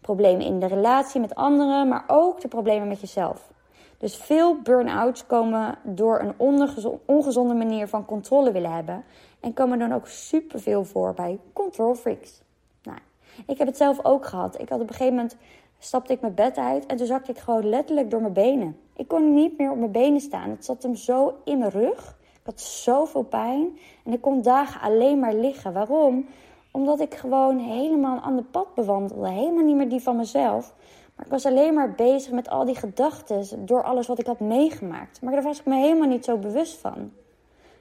Problemen 0.00 0.46
in 0.46 0.60
de 0.60 0.66
relatie 0.66 1.20
met 1.20 1.34
anderen, 1.34 1.88
maar 1.88 2.04
ook 2.06 2.40
de 2.40 2.48
problemen 2.48 2.88
met 2.88 3.00
jezelf. 3.00 3.50
Dus 3.98 4.16
veel 4.16 4.60
burn-outs 4.62 5.26
komen 5.26 5.78
door 5.82 6.20
een 6.20 6.60
ongezonde 7.06 7.54
manier 7.54 7.88
van 7.88 8.04
controle 8.04 8.52
willen 8.52 8.72
hebben. 8.72 9.04
En 9.40 9.54
komen 9.54 9.78
dan 9.78 9.92
ook 9.92 10.06
superveel 10.06 10.84
voor 10.84 11.14
bij 11.14 11.38
control 11.52 11.94
freaks. 11.94 12.42
Nou, 12.82 12.98
ik 13.46 13.58
heb 13.58 13.66
het 13.66 13.76
zelf 13.76 14.04
ook 14.04 14.26
gehad. 14.26 14.60
Ik 14.60 14.68
had 14.68 14.80
op 14.80 14.88
een 14.88 14.94
gegeven 14.94 15.14
moment 15.14 15.36
stapte 15.78 16.12
ik 16.12 16.20
mijn 16.20 16.34
bed 16.34 16.56
uit 16.56 16.86
en 16.86 16.96
toen 16.96 17.06
zakte 17.06 17.30
ik 17.30 17.38
gewoon 17.38 17.68
letterlijk 17.68 18.10
door 18.10 18.20
mijn 18.20 18.32
benen. 18.32 18.76
Ik 18.96 19.08
kon 19.08 19.34
niet 19.34 19.58
meer 19.58 19.70
op 19.70 19.78
mijn 19.78 19.90
benen 19.90 20.20
staan. 20.20 20.50
Het 20.50 20.64
zat 20.64 20.82
hem 20.82 20.94
zo 20.94 21.34
in 21.44 21.58
mijn 21.58 21.70
rug. 21.70 22.16
Ik 22.20 22.54
had 22.54 22.60
zoveel 22.60 23.22
pijn 23.22 23.78
en 24.04 24.12
ik 24.12 24.20
kon 24.20 24.42
dagen 24.42 24.80
alleen 24.80 25.18
maar 25.18 25.34
liggen. 25.34 25.72
Waarom? 25.72 26.26
Omdat 26.70 27.00
ik 27.00 27.14
gewoon 27.14 27.58
helemaal 27.58 28.16
een 28.16 28.22
ander 28.22 28.44
pad 28.44 28.74
bewandelde. 28.74 29.28
Helemaal 29.28 29.64
niet 29.64 29.76
meer 29.76 29.88
die 29.88 30.02
van 30.02 30.16
mezelf, 30.16 30.74
Maar 31.16 31.26
ik 31.26 31.32
was 31.32 31.46
alleen 31.46 31.74
maar 31.74 31.94
bezig 31.94 32.32
met 32.32 32.48
al 32.48 32.64
die 32.64 32.74
gedachten 32.74 33.66
door 33.66 33.82
alles 33.82 34.06
wat 34.06 34.18
ik 34.18 34.26
had 34.26 34.40
meegemaakt. 34.40 35.22
Maar 35.22 35.32
daar 35.32 35.42
was 35.42 35.58
ik 35.58 35.66
me 35.66 35.74
helemaal 35.74 36.08
niet 36.08 36.24
zo 36.24 36.38
bewust 36.38 36.78
van. 36.78 37.12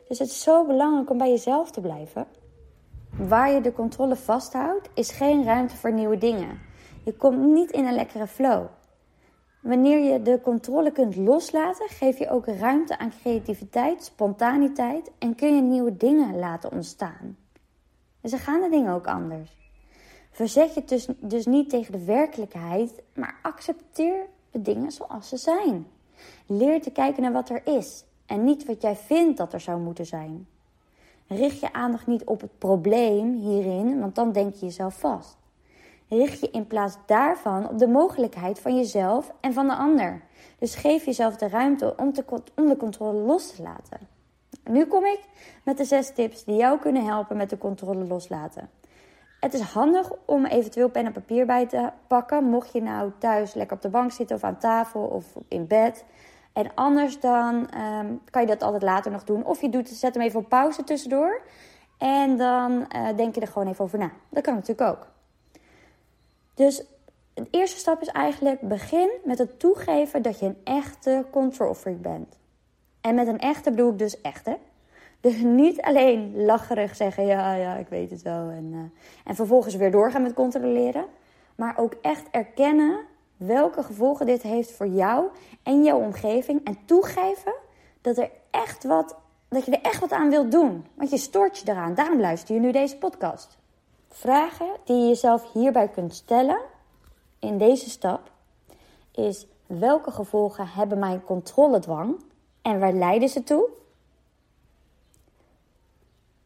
Dus 0.07 0.19
het 0.19 0.27
is 0.27 0.41
zo 0.41 0.65
belangrijk 0.65 1.09
om 1.09 1.17
bij 1.17 1.29
jezelf 1.29 1.71
te 1.71 1.81
blijven. 1.81 2.25
Waar 3.17 3.51
je 3.51 3.61
de 3.61 3.73
controle 3.73 4.15
vasthoudt, 4.15 4.89
is 4.93 5.11
geen 5.11 5.43
ruimte 5.43 5.75
voor 5.75 5.93
nieuwe 5.93 6.17
dingen. 6.17 6.59
Je 7.03 7.13
komt 7.13 7.39
niet 7.39 7.71
in 7.71 7.85
een 7.85 7.95
lekkere 7.95 8.27
flow. 8.27 8.65
Wanneer 9.61 10.13
je 10.13 10.21
de 10.21 10.41
controle 10.41 10.91
kunt 10.91 11.15
loslaten, 11.15 11.89
geef 11.89 12.17
je 12.17 12.29
ook 12.29 12.45
ruimte 12.45 12.97
aan 12.97 13.11
creativiteit, 13.21 14.03
spontaniteit 14.03 15.11
en 15.19 15.35
kun 15.35 15.55
je 15.55 15.61
nieuwe 15.61 15.97
dingen 15.97 16.39
laten 16.39 16.71
ontstaan. 16.71 17.37
Dan 18.31 18.39
gaan 18.39 18.61
de 18.61 18.69
dingen 18.69 18.93
ook 18.93 19.07
anders. 19.07 19.57
Verzet 20.31 20.73
je 20.73 20.83
dus, 20.85 21.07
dus 21.19 21.45
niet 21.45 21.69
tegen 21.69 21.91
de 21.91 22.05
werkelijkheid, 22.05 23.03
maar 23.13 23.39
accepteer 23.41 24.25
de 24.51 24.61
dingen 24.61 24.91
zoals 24.91 25.29
ze 25.29 25.37
zijn. 25.37 25.87
Leer 26.45 26.81
te 26.81 26.91
kijken 26.91 27.21
naar 27.21 27.31
wat 27.31 27.49
er 27.49 27.61
is 27.63 28.03
en 28.25 28.43
niet 28.43 28.65
wat 28.65 28.81
jij 28.81 28.95
vindt 28.95 29.37
dat 29.37 29.53
er 29.53 29.59
zou 29.59 29.79
moeten 29.79 30.05
zijn. 30.05 30.47
Richt 31.27 31.59
je 31.59 31.73
aandacht 31.73 32.07
niet 32.07 32.23
op 32.23 32.41
het 32.41 32.57
probleem 32.57 33.33
hierin, 33.33 33.99
want 33.99 34.15
dan 34.15 34.31
denk 34.31 34.53
je 34.53 34.65
jezelf 34.65 34.99
vast. 34.99 35.37
Richt 36.09 36.39
je 36.39 36.49
in 36.49 36.67
plaats 36.67 36.97
daarvan 37.05 37.69
op 37.69 37.77
de 37.79 37.87
mogelijkheid 37.87 38.59
van 38.59 38.75
jezelf 38.75 39.31
en 39.39 39.53
van 39.53 39.67
de 39.67 39.75
ander. 39.75 40.21
Dus 40.59 40.75
geef 40.75 41.05
jezelf 41.05 41.35
de 41.35 41.47
ruimte 41.47 41.93
om, 41.97 42.13
te, 42.13 42.23
om 42.55 42.67
de 42.67 42.77
controle 42.77 43.19
los 43.19 43.55
te 43.55 43.61
laten. 43.61 44.16
Nu 44.69 44.85
kom 44.85 45.05
ik 45.05 45.19
met 45.63 45.77
de 45.77 45.83
zes 45.83 46.13
tips 46.13 46.43
die 46.43 46.55
jou 46.55 46.79
kunnen 46.79 47.05
helpen 47.05 47.37
met 47.37 47.49
de 47.49 47.57
controle 47.57 48.05
loslaten. 48.05 48.69
Het 49.39 49.53
is 49.53 49.61
handig 49.61 50.11
om 50.25 50.45
eventueel 50.45 50.89
pen 50.89 51.05
en 51.05 51.11
papier 51.11 51.45
bij 51.45 51.67
te 51.67 51.89
pakken. 52.07 52.43
Mocht 52.43 52.73
je 52.73 52.81
nou 52.81 53.11
thuis 53.17 53.53
lekker 53.53 53.75
op 53.75 53.81
de 53.81 53.89
bank 53.89 54.11
zitten 54.11 54.35
of 54.35 54.43
aan 54.43 54.57
tafel 54.57 55.01
of 55.01 55.25
in 55.47 55.67
bed. 55.67 56.05
En 56.53 56.71
anders 56.75 57.19
dan 57.19 57.69
ehm, 57.69 58.13
kan 58.29 58.41
je 58.41 58.47
dat 58.47 58.63
altijd 58.63 58.83
later 58.83 59.11
nog 59.11 59.23
doen. 59.23 59.45
Of 59.45 59.61
je 59.61 59.69
doet, 59.69 59.89
zet 59.89 60.13
hem 60.13 60.23
even 60.23 60.39
op 60.39 60.49
pauze 60.49 60.83
tussendoor. 60.83 61.41
En 61.97 62.37
dan 62.37 62.71
uh, 62.71 63.07
denk 63.15 63.35
je 63.35 63.41
er 63.41 63.47
gewoon 63.47 63.67
even 63.67 63.83
over 63.83 63.99
na. 63.99 64.11
Dat 64.29 64.43
kan 64.43 64.53
natuurlijk 64.53 64.89
ook. 64.89 65.07
Dus 66.53 66.85
de 67.33 67.47
eerste 67.51 67.79
stap 67.79 68.01
is 68.01 68.07
eigenlijk 68.07 68.61
begin 68.61 69.09
met 69.23 69.37
het 69.37 69.59
toegeven 69.59 70.21
dat 70.21 70.39
je 70.39 70.45
een 70.45 70.61
echte 70.63 71.25
control 71.31 71.73
freak 71.73 72.01
bent. 72.01 72.37
En 73.01 73.15
met 73.15 73.27
een 73.27 73.39
echte 73.39 73.69
bedoel 73.69 73.91
ik 73.91 73.99
dus 73.99 74.21
echte. 74.21 74.57
Dus 75.21 75.37
niet 75.37 75.81
alleen 75.81 76.45
lacherig 76.45 76.95
zeggen, 76.95 77.25
ja, 77.25 77.53
ja, 77.53 77.75
ik 77.75 77.87
weet 77.87 78.09
het 78.09 78.21
wel. 78.21 78.49
En, 78.49 78.71
uh, 78.73 78.79
en 79.25 79.35
vervolgens 79.35 79.75
weer 79.75 79.91
doorgaan 79.91 80.21
met 80.21 80.33
controleren. 80.33 81.05
Maar 81.55 81.77
ook 81.77 81.93
echt 82.01 82.27
erkennen 82.31 82.99
welke 83.37 83.83
gevolgen 83.83 84.25
dit 84.25 84.41
heeft 84.41 84.71
voor 84.71 84.87
jou 84.87 85.25
en 85.63 85.83
jouw 85.83 85.99
omgeving. 85.99 86.65
En 86.65 86.77
toegeven 86.85 87.53
dat, 88.01 88.17
er 88.17 88.29
echt 88.51 88.83
wat, 88.83 89.15
dat 89.49 89.65
je 89.65 89.71
er 89.71 89.81
echt 89.81 89.99
wat 89.99 90.11
aan 90.11 90.29
wilt 90.29 90.51
doen. 90.51 90.85
Want 90.93 91.09
je 91.09 91.17
stoort 91.17 91.57
je 91.57 91.71
eraan. 91.71 91.93
Daarom 91.93 92.19
luister 92.19 92.55
je 92.55 92.61
nu 92.61 92.71
deze 92.71 92.97
podcast. 92.97 93.57
Vragen 94.09 94.67
die 94.83 94.95
je 94.95 95.07
jezelf 95.07 95.51
hierbij 95.53 95.87
kunt 95.87 96.13
stellen 96.13 96.59
in 97.39 97.57
deze 97.57 97.89
stap 97.89 98.31
is 99.11 99.47
welke 99.65 100.11
gevolgen 100.11 100.67
hebben 100.67 100.99
mijn 100.99 101.23
controledwang 101.23 102.15
en 102.67 102.79
waar 102.79 102.93
leiden 102.93 103.29
ze 103.29 103.43
toe? 103.43 103.69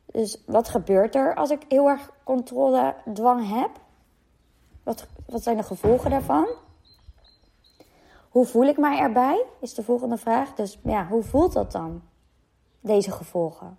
Dus 0.06 0.44
wat 0.46 0.70
gebeurt 0.70 1.16
er 1.16 1.36
als 1.36 1.50
ik 1.50 1.66
heel 1.68 1.90
erg 1.90 2.10
controledwang 2.24 3.50
heb? 3.50 3.70
Wat, 4.84 5.08
wat 5.26 5.44
zijn 5.44 5.58
de 5.58 5.64
gevolgen 5.64 6.10
daarvan? 6.10 6.48
Hoe 8.30 8.46
voel 8.46 8.64
ik 8.64 8.78
mij 8.78 9.00
erbij? 9.00 9.46
Is 9.60 9.74
de 9.74 9.84
volgende 9.84 10.18
vraag. 10.18 10.54
Dus 10.54 10.80
ja, 10.84 11.08
hoe 11.08 11.24
voelt 11.24 11.54
dat 11.54 11.72
dan? 11.72 12.02
Deze 12.80 13.12
gevolgen. 13.12 13.78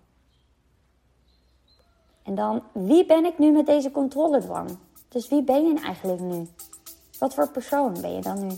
En 2.23 2.35
dan, 2.35 2.63
wie 2.73 3.05
ben 3.05 3.25
ik 3.25 3.37
nu 3.37 3.51
met 3.51 3.65
deze 3.65 3.91
controledwang? 3.91 4.77
Dus 5.07 5.29
wie 5.29 5.43
ben 5.43 5.65
je 5.65 5.79
eigenlijk 5.79 6.21
nu? 6.21 6.47
Wat 7.19 7.33
voor 7.33 7.49
persoon 7.49 8.01
ben 8.01 8.13
je 8.13 8.21
dan 8.21 8.47
nu? 8.47 8.57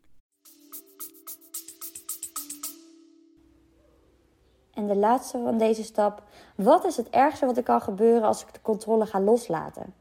En 4.73 4.87
de 4.87 4.95
laatste 4.95 5.39
van 5.43 5.57
deze 5.57 5.83
stap. 5.83 6.23
Wat 6.55 6.85
is 6.85 6.97
het 6.97 7.09
ergste 7.09 7.45
wat 7.45 7.57
er 7.57 7.63
kan 7.63 7.81
gebeuren 7.81 8.23
als 8.23 8.41
ik 8.41 8.53
de 8.53 8.61
controle 8.61 9.05
ga 9.05 9.21
loslaten? 9.21 9.93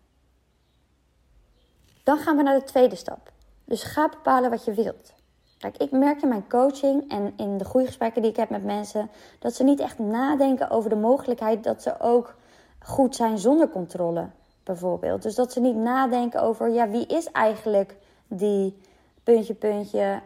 Dan 2.04 2.18
gaan 2.18 2.36
we 2.36 2.42
naar 2.42 2.58
de 2.58 2.64
tweede 2.64 2.96
stap. 2.96 3.32
Dus 3.64 3.82
ga 3.82 4.08
bepalen 4.08 4.50
wat 4.50 4.64
je 4.64 4.74
wilt. 4.74 5.12
Kijk, 5.58 5.76
ik 5.76 5.90
merk 5.90 6.22
in 6.22 6.28
mijn 6.28 6.48
coaching 6.48 7.10
en 7.10 7.32
in 7.36 7.58
de 7.58 7.64
groeigesprekken 7.64 8.22
die 8.22 8.30
ik 8.30 8.36
heb 8.36 8.50
met 8.50 8.64
mensen 8.64 9.10
dat 9.38 9.54
ze 9.54 9.64
niet 9.64 9.80
echt 9.80 9.98
nadenken 9.98 10.70
over 10.70 10.90
de 10.90 10.96
mogelijkheid 10.96 11.64
dat 11.64 11.82
ze 11.82 12.00
ook 12.00 12.34
goed 12.78 13.16
zijn 13.16 13.38
zonder 13.38 13.68
controle, 13.68 14.28
bijvoorbeeld. 14.62 15.22
Dus 15.22 15.34
dat 15.34 15.52
ze 15.52 15.60
niet 15.60 15.76
nadenken 15.76 16.42
over, 16.42 16.70
ja, 16.70 16.88
wie 16.88 17.06
is 17.06 17.30
eigenlijk 17.30 17.96
die 18.28 18.80
puntje, 19.22 19.54
puntje, 19.54 20.20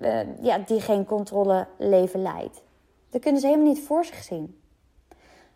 uh, 0.00 0.42
ja, 0.42 0.58
die 0.58 0.80
geen 0.80 1.04
controle 1.04 1.66
leven 1.78 2.22
leidt. 2.22 2.62
Dat 3.10 3.20
kunnen 3.20 3.40
ze 3.40 3.46
helemaal 3.46 3.68
niet 3.68 3.82
voor 3.82 4.04
zich 4.04 4.22
zien. 4.22 4.60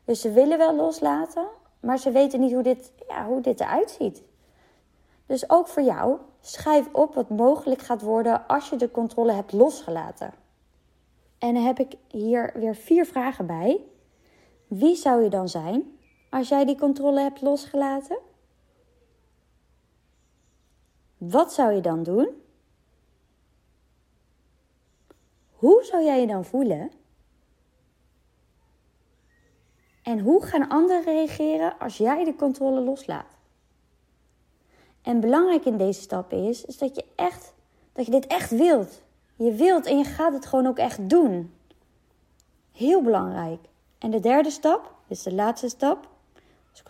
Dus 0.05 0.21
ze 0.21 0.33
willen 0.33 0.59
wel 0.59 0.75
loslaten, 0.75 1.47
maar 1.81 1.99
ze 1.99 2.11
weten 2.11 2.41
niet 2.41 2.53
hoe 2.53 2.63
dit, 2.63 2.93
ja, 3.09 3.27
hoe 3.27 3.41
dit 3.41 3.61
eruit 3.61 3.91
ziet. 3.91 4.23
Dus 5.27 5.51
ook 5.51 5.69
voor 5.69 5.83
jou, 5.83 6.19
schrijf 6.41 6.89
op 6.93 7.15
wat 7.15 7.31
mogelijk 7.31 7.81
gaat 7.81 8.03
worden 8.03 8.47
als 8.47 8.69
je 8.69 8.77
de 8.77 8.91
controle 8.91 9.33
hebt 9.33 9.53
losgelaten. 9.53 10.33
En 11.39 11.55
dan 11.55 11.63
heb 11.63 11.79
ik 11.79 11.97
hier 12.09 12.53
weer 12.55 12.75
vier 12.75 13.07
vragen 13.07 13.47
bij. 13.47 13.85
Wie 14.67 14.97
zou 14.97 15.23
je 15.23 15.31
dan 15.31 15.49
zijn 15.49 15.99
als 16.31 16.49
jij 16.49 16.65
die 16.65 16.79
controle 16.79 17.21
hebt 17.21 17.41
losgelaten? 17.41 18.19
Wat 21.19 21.53
zou 21.53 21.73
je 21.73 21.81
dan 21.81 22.03
doen? 22.03 22.29
Hoe 25.51 25.85
zou 25.85 26.05
jij 26.05 26.21
je 26.21 26.27
dan 26.27 26.45
voelen? 26.45 26.91
En 30.03 30.19
hoe 30.19 30.43
gaan 30.45 30.69
anderen 30.69 31.05
reageren 31.05 31.79
als 31.79 31.97
jij 31.97 32.25
de 32.25 32.35
controle 32.35 32.81
loslaat? 32.81 33.39
En 35.03 35.21
belangrijk 35.21 35.65
in 35.65 35.77
deze 35.77 36.01
stap 36.01 36.33
is, 36.33 36.65
is 36.65 36.79
dat 36.79 36.97
je 36.97 37.05
echt, 37.15 37.53
dat 37.93 38.05
je 38.05 38.11
dit 38.11 38.27
echt 38.27 38.51
wilt. 38.51 39.03
Je 39.37 39.53
wilt 39.53 39.87
en 39.87 39.99
je 39.99 40.05
gaat 40.05 40.33
het 40.33 40.47
gewoon 40.47 40.67
ook 40.67 40.79
echt 40.79 41.09
doen. 41.09 41.55
Heel 42.73 43.03
belangrijk. 43.03 43.61
En 43.99 44.11
de 44.11 44.21
derde 44.21 44.51
stap, 44.51 44.95
dit 45.07 45.17
is 45.17 45.23
de 45.23 45.35
laatste 45.35 45.69
stap. 45.69 46.09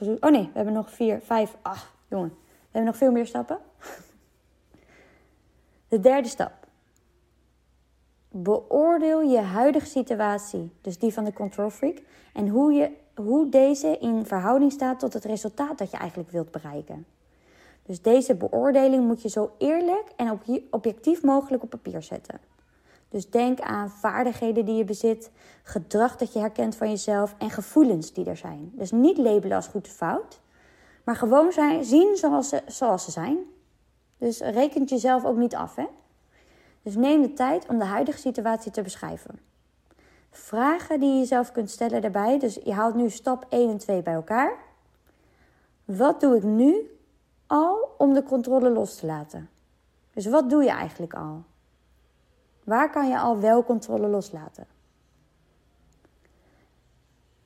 Oh 0.01 0.31
nee, 0.31 0.43
we 0.43 0.51
hebben 0.53 0.75
nog 0.75 0.91
vier, 0.91 1.21
vijf, 1.21 1.57
acht, 1.63 1.93
jongen. 2.09 2.29
We 2.39 2.67
hebben 2.71 2.91
nog 2.91 2.97
veel 2.97 3.13
meer 3.13 3.27
stappen. 3.27 3.59
De 5.89 6.01
derde 6.01 6.29
stap. 6.29 6.60
Beoordeel 8.31 9.21
je 9.23 9.39
huidige 9.39 9.87
situatie, 9.87 10.73
dus 10.81 10.99
die 10.99 11.13
van 11.13 11.25
de 11.25 11.33
control 11.33 11.71
freak, 11.71 12.03
en 12.35 12.49
hoe, 12.49 12.73
je, 12.73 12.91
hoe 13.15 13.49
deze 13.49 13.99
in 13.99 14.27
verhouding 14.27 14.73
staat 14.73 14.99
tot 14.99 15.13
het 15.13 15.25
resultaat 15.25 15.79
dat 15.79 15.91
je 15.91 15.97
eigenlijk 15.97 16.31
wilt 16.31 16.51
bereiken. 16.51 17.07
Dus 17.83 18.03
deze 18.03 18.35
beoordeling 18.35 19.07
moet 19.07 19.23
je 19.23 19.29
zo 19.29 19.51
eerlijk 19.59 20.13
en 20.17 20.41
objectief 20.71 21.23
mogelijk 21.23 21.63
op 21.63 21.71
papier 21.71 22.03
zetten. 22.03 22.41
Dus 23.09 23.31
denk 23.31 23.61
aan 23.61 23.91
vaardigheden 23.91 24.65
die 24.65 24.75
je 24.75 24.85
bezit, 24.85 25.31
gedrag 25.63 26.17
dat 26.17 26.33
je 26.33 26.39
herkent 26.39 26.77
van 26.77 26.89
jezelf 26.89 27.35
en 27.39 27.51
gevoelens 27.51 28.13
die 28.13 28.25
er 28.25 28.37
zijn. 28.37 28.71
Dus 28.75 28.91
niet 28.91 29.19
labelen 29.19 29.57
als 29.57 29.67
goed 29.67 29.87
of 29.87 29.93
fout, 29.93 30.41
maar 31.05 31.17
gewoon 31.17 31.53
zijn, 31.53 31.85
zien 31.85 32.17
zoals 32.17 32.49
ze, 32.49 32.63
zoals 32.67 33.05
ze 33.05 33.11
zijn. 33.11 33.39
Dus 34.19 34.41
rekent 34.41 34.91
jezelf 34.91 35.25
ook 35.25 35.37
niet 35.37 35.55
af. 35.55 35.75
Hè? 35.75 35.87
Dus 36.83 36.97
neem 36.97 37.23
de 37.23 37.33
tijd 37.33 37.67
om 37.69 37.79
de 37.79 37.85
huidige 37.85 38.19
situatie 38.19 38.73
te 38.73 38.83
beschrijven. 38.83 39.39
Vragen 40.31 41.01
die 41.01 41.13
je 41.13 41.19
jezelf 41.19 41.53
kunt 41.53 41.71
stellen 41.71 42.01
daarbij. 42.01 42.39
Dus 42.39 42.55
je 42.65 42.73
haalt 42.73 42.95
nu 42.95 43.11
stap 43.11 43.47
1 43.49 43.71
en 43.71 43.79
2 43.79 44.03
bij 44.03 44.15
elkaar. 44.15 44.59
Wat 45.85 46.21
doe 46.21 46.37
ik 46.37 46.43
nu 46.43 46.99
al 47.47 47.95
om 47.99 48.15
de 48.15 48.23
controle 48.23 48.71
los 48.71 48.97
te 48.97 49.07
laten? 49.07 49.49
Dus 50.15 50.27
wat 50.27 50.51
doe 50.51 50.63
je 50.63 50.71
eigenlijk 50.71 51.15
al? 51.15 51.43
Waar 52.65 52.91
kan 52.91 53.09
je 53.09 53.19
al 53.19 53.39
wel 53.39 53.65
controle 53.65 54.07
loslaten? 54.07 54.67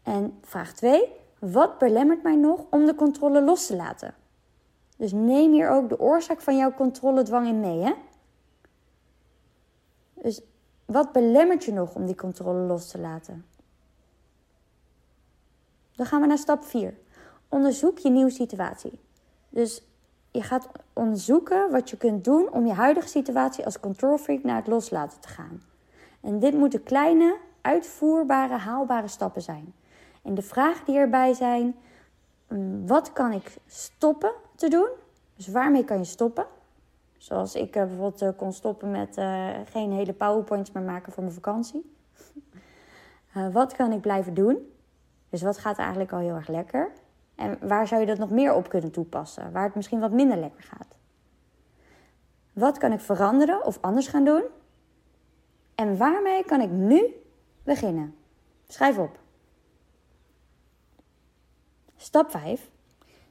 En 0.02 0.38
vraag 0.42 0.72
2. 0.72 1.12
Wat 1.38 1.78
belemmert 1.78 2.22
mij 2.22 2.36
nog 2.36 2.64
om 2.70 2.86
de 2.86 2.94
controle 2.94 3.42
los 3.42 3.66
te 3.66 3.76
laten? 3.76 4.14
Dus 4.96 5.12
neem 5.12 5.52
hier 5.52 5.70
ook 5.70 5.88
de 5.88 6.00
oorzaak 6.00 6.40
van 6.40 6.56
jouw 6.56 6.72
controledwang 6.72 7.46
in 7.46 7.60
mee. 7.60 7.80
Hè? 7.80 7.92
Dus 10.24 10.40
wat 10.84 11.12
belemmert 11.12 11.64
je 11.64 11.72
nog 11.72 11.94
om 11.94 12.06
die 12.06 12.14
controle 12.14 12.66
los 12.66 12.88
te 12.88 12.98
laten? 12.98 13.44
Dan 15.96 16.06
gaan 16.06 16.20
we 16.20 16.26
naar 16.26 16.38
stap 16.38 16.64
4. 16.64 16.94
Onderzoek 17.48 17.98
je 17.98 18.10
nieuwe 18.10 18.30
situatie. 18.30 19.00
Dus 19.48 19.82
je 20.30 20.42
gaat 20.42 20.68
onderzoeken 20.92 21.70
wat 21.70 21.90
je 21.90 21.96
kunt 21.96 22.24
doen 22.24 22.52
om 22.52 22.66
je 22.66 22.72
huidige 22.72 23.08
situatie 23.08 23.64
als 23.64 23.80
control 23.80 24.18
freak 24.18 24.42
naar 24.42 24.56
het 24.56 24.66
loslaten 24.66 25.20
te 25.20 25.28
gaan. 25.28 25.62
En 26.20 26.38
dit 26.38 26.54
moeten 26.54 26.82
kleine, 26.82 27.36
uitvoerbare, 27.60 28.56
haalbare 28.56 29.08
stappen 29.08 29.42
zijn. 29.42 29.74
En 30.22 30.34
de 30.34 30.42
vragen 30.42 30.84
die 30.84 30.96
erbij 30.96 31.34
zijn: 31.34 31.76
mm, 32.48 32.86
wat 32.86 33.12
kan 33.12 33.32
ik 33.32 33.56
stoppen 33.66 34.32
te 34.54 34.68
doen? 34.68 34.88
Dus 35.36 35.48
waarmee 35.48 35.84
kan 35.84 35.98
je 35.98 36.04
stoppen? 36.04 36.46
Zoals 37.24 37.54
ik 37.54 37.76
uh, 37.76 37.82
bijvoorbeeld 37.82 38.22
uh, 38.22 38.28
kon 38.36 38.52
stoppen 38.52 38.90
met 38.90 39.16
uh, 39.16 39.50
geen 39.64 39.92
hele 39.92 40.12
powerpoints 40.12 40.72
meer 40.72 40.82
maken 40.82 41.12
voor 41.12 41.22
mijn 41.22 41.34
vakantie. 41.34 41.94
wat 43.52 43.72
kan 43.72 43.92
ik 43.92 44.00
blijven 44.00 44.34
doen? 44.34 44.72
Dus 45.28 45.42
wat 45.42 45.58
gaat 45.58 45.78
eigenlijk 45.78 46.12
al 46.12 46.18
heel 46.18 46.34
erg 46.34 46.48
lekker? 46.48 46.92
En 47.34 47.58
waar 47.68 47.86
zou 47.86 48.00
je 48.00 48.06
dat 48.06 48.18
nog 48.18 48.30
meer 48.30 48.54
op 48.54 48.68
kunnen 48.68 48.90
toepassen? 48.90 49.52
Waar 49.52 49.64
het 49.64 49.74
misschien 49.74 50.00
wat 50.00 50.10
minder 50.10 50.38
lekker 50.38 50.62
gaat? 50.62 50.96
Wat 52.52 52.78
kan 52.78 52.92
ik 52.92 53.00
veranderen 53.00 53.64
of 53.64 53.78
anders 53.80 54.08
gaan 54.08 54.24
doen? 54.24 54.42
En 55.74 55.96
waarmee 55.96 56.44
kan 56.44 56.60
ik 56.60 56.70
nu 56.70 57.14
beginnen? 57.62 58.14
Schrijf 58.66 58.98
op. 58.98 59.18
Stap 61.96 62.30
5. 62.30 62.70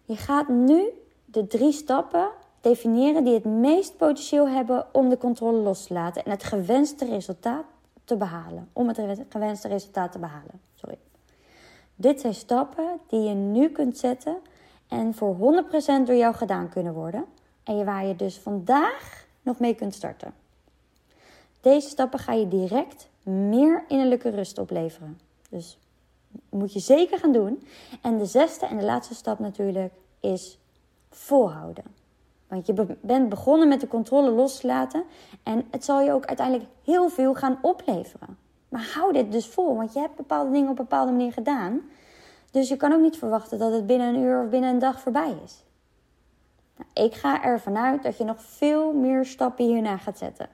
Je 0.03 0.15
gaat 0.15 0.47
nu 0.47 0.89
de 1.25 1.47
drie 1.47 1.71
stappen 1.71 2.31
definiëren 2.63 3.23
die 3.23 3.33
het 3.33 3.45
meest 3.45 3.97
potentieel 3.97 4.47
hebben 4.47 4.85
om 4.91 5.09
de 5.09 5.17
controle 5.17 5.57
los 5.57 5.87
te 5.87 5.93
laten 5.93 6.25
en 6.25 6.31
het 6.31 6.43
gewenste 6.43 7.05
resultaat 7.05 7.65
te 8.03 8.15
behalen. 8.15 8.69
Om 8.73 8.87
het 8.87 8.99
gewenste 9.29 9.67
resultaat 9.67 10.11
te 10.11 10.19
behalen. 10.19 10.61
Sorry. 10.75 10.97
Dit 11.95 12.21
zijn 12.21 12.33
stappen 12.33 12.99
die 13.07 13.21
je 13.21 13.33
nu 13.33 13.69
kunt 13.69 13.97
zetten 13.97 14.37
en 14.87 15.13
voor 15.13 15.35
100% 15.35 16.05
door 16.05 16.15
jou 16.15 16.35
gedaan 16.35 16.69
kunnen 16.69 16.93
worden. 16.93 17.25
En 17.63 17.85
waar 17.85 18.05
je 18.05 18.15
dus 18.15 18.37
vandaag 18.37 19.25
nog 19.41 19.59
mee 19.59 19.75
kunt 19.75 19.93
starten. 19.93 20.33
Deze 21.61 21.89
stappen 21.89 22.19
ga 22.19 22.33
je 22.33 22.47
direct 22.47 23.09
meer 23.23 23.83
innerlijke 23.87 24.29
rust 24.29 24.57
opleveren. 24.57 25.19
Dus 25.49 25.77
moet 26.49 26.73
je 26.73 26.79
zeker 26.79 27.17
gaan 27.19 27.31
doen. 27.31 27.67
En 28.01 28.17
de 28.17 28.25
zesde 28.25 28.65
en 28.65 28.77
de 28.77 28.85
laatste 28.85 29.15
stap 29.15 29.39
natuurlijk 29.39 29.93
is 30.19 30.57
volhouden. 31.09 32.02
Want 32.53 32.65
je 32.65 32.97
bent 33.01 33.29
begonnen 33.29 33.67
met 33.67 33.79
de 33.79 33.87
controle 33.87 34.31
loslaten 34.31 35.03
en 35.43 35.65
het 35.71 35.85
zal 35.85 36.01
je 36.01 36.11
ook 36.11 36.25
uiteindelijk 36.25 36.69
heel 36.83 37.09
veel 37.09 37.33
gaan 37.33 37.57
opleveren. 37.61 38.37
Maar 38.69 38.91
hou 38.95 39.13
dit 39.13 39.31
dus 39.31 39.47
vol, 39.47 39.75
want 39.75 39.93
je 39.93 39.99
hebt 39.99 40.15
bepaalde 40.15 40.51
dingen 40.51 40.69
op 40.69 40.79
een 40.79 40.83
bepaalde 40.83 41.11
manier 41.11 41.33
gedaan. 41.33 41.81
Dus 42.51 42.69
je 42.69 42.77
kan 42.77 42.93
ook 42.93 43.01
niet 43.01 43.17
verwachten 43.17 43.59
dat 43.59 43.71
het 43.71 43.85
binnen 43.85 44.07
een 44.07 44.21
uur 44.21 44.43
of 44.43 44.49
binnen 44.49 44.69
een 44.69 44.79
dag 44.79 44.99
voorbij 44.99 45.35
is. 45.43 45.63
Nou, 46.77 47.07
ik 47.07 47.13
ga 47.13 47.43
ervan 47.43 47.77
uit 47.77 48.03
dat 48.03 48.17
je 48.17 48.23
nog 48.23 48.41
veel 48.41 48.93
meer 48.93 49.25
stappen 49.25 49.65
hierna 49.65 49.97
gaat 49.97 50.17
zetten. 50.17 50.47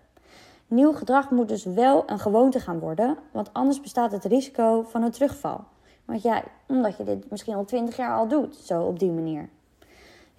Nieuw 0.67 0.93
gedrag 0.93 1.29
moet 1.29 1.47
dus 1.47 1.63
wel 1.63 2.03
een 2.05 2.19
gewoonte 2.19 2.59
gaan 2.59 2.79
worden, 2.79 3.17
want 3.31 3.53
anders 3.53 3.81
bestaat 3.81 4.11
het 4.11 4.25
risico 4.25 4.83
van 4.83 5.03
een 5.03 5.11
terugval. 5.11 5.63
Want 6.05 6.21
ja, 6.21 6.43
omdat 6.67 6.97
je 6.97 7.03
dit 7.03 7.29
misschien 7.29 7.55
al 7.55 7.65
20 7.65 7.97
jaar 7.97 8.15
al 8.15 8.27
doet, 8.27 8.55
zo 8.55 8.83
op 8.83 8.99
die 8.99 9.11
manier. 9.11 9.49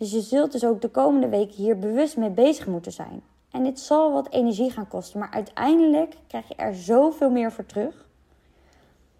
Dus 0.00 0.10
je 0.10 0.20
zult 0.20 0.52
dus 0.52 0.64
ook 0.64 0.80
de 0.80 0.88
komende 0.88 1.28
weken 1.28 1.54
hier 1.54 1.78
bewust 1.78 2.16
mee 2.16 2.30
bezig 2.30 2.66
moeten 2.66 2.92
zijn. 2.92 3.22
En 3.50 3.62
dit 3.62 3.80
zal 3.80 4.12
wat 4.12 4.30
energie 4.30 4.70
gaan 4.70 4.88
kosten, 4.88 5.18
maar 5.18 5.30
uiteindelijk 5.30 6.16
krijg 6.26 6.48
je 6.48 6.54
er 6.54 6.74
zoveel 6.74 7.30
meer 7.30 7.52
voor 7.52 7.66
terug. 7.66 8.06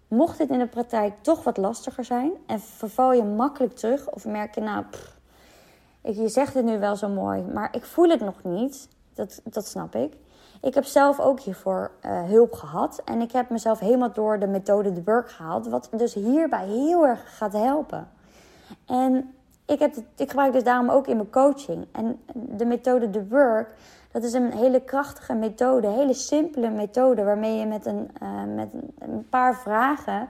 Mocht 0.07 0.37
dit 0.37 0.49
in 0.49 0.59
de 0.59 0.67
praktijk 0.67 1.13
toch 1.21 1.43
wat 1.43 1.57
lastiger 1.57 2.03
zijn 2.03 2.31
en 2.45 2.59
verval 2.59 3.13
je 3.13 3.23
makkelijk 3.23 3.75
terug 3.75 4.09
of 4.09 4.25
merk 4.25 4.55
je 4.55 4.61
nou, 4.61 4.85
je 6.01 6.27
zegt 6.27 6.53
het 6.53 6.65
nu 6.65 6.79
wel 6.79 6.95
zo 6.95 7.09
mooi, 7.09 7.41
maar 7.41 7.75
ik 7.75 7.85
voel 7.85 8.09
het 8.09 8.21
nog 8.21 8.43
niet, 8.43 8.87
dat, 9.13 9.41
dat 9.43 9.67
snap 9.67 9.95
ik. 9.95 10.13
Ik 10.61 10.73
heb 10.73 10.83
zelf 10.83 11.19
ook 11.19 11.39
hiervoor 11.39 11.91
uh, 12.05 12.23
hulp 12.23 12.53
gehad 12.53 13.01
en 13.05 13.21
ik 13.21 13.31
heb 13.31 13.49
mezelf 13.49 13.79
helemaal 13.79 14.13
door 14.13 14.39
de 14.39 14.47
methode 14.47 14.93
de 14.93 15.01
Burk 15.01 15.29
gehaald, 15.29 15.67
wat 15.67 15.89
dus 15.97 16.13
hierbij 16.13 16.67
heel 16.67 17.07
erg 17.07 17.37
gaat 17.37 17.53
helpen. 17.53 18.09
En 18.85 19.33
ik, 19.71 19.79
heb 19.79 19.95
ik 20.15 20.29
gebruik 20.29 20.53
dus 20.53 20.63
daarom 20.63 20.89
ook 20.89 21.07
in 21.07 21.15
mijn 21.15 21.29
coaching. 21.29 21.85
En 21.91 22.19
de 22.33 22.65
methode 22.65 23.09
The 23.09 23.27
Work, 23.27 23.69
dat 24.11 24.23
is 24.23 24.33
een 24.33 24.51
hele 24.51 24.81
krachtige 24.81 25.33
methode, 25.33 25.87
een 25.87 25.93
hele 25.93 26.13
simpele 26.13 26.69
methode, 26.69 27.23
waarmee 27.23 27.57
je 27.57 27.65
met 27.65 27.85
een, 27.85 28.09
uh, 28.23 28.55
met 28.55 28.69
een 28.99 29.27
paar 29.29 29.55
vragen, 29.55 30.27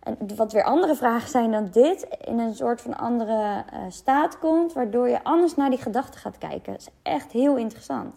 en 0.00 0.16
wat 0.36 0.52
weer 0.52 0.64
andere 0.64 0.94
vragen 0.94 1.28
zijn 1.28 1.50
dan 1.50 1.68
dit, 1.72 2.06
in 2.24 2.38
een 2.38 2.54
soort 2.54 2.80
van 2.80 2.96
andere 2.96 3.64
uh, 3.72 3.80
staat 3.88 4.38
komt, 4.38 4.72
waardoor 4.72 5.08
je 5.08 5.24
anders 5.24 5.56
naar 5.56 5.70
die 5.70 5.78
gedachten 5.78 6.20
gaat 6.20 6.38
kijken. 6.38 6.72
Dat 6.72 6.80
is 6.80 6.88
echt 7.02 7.32
heel 7.32 7.56
interessant. 7.56 8.14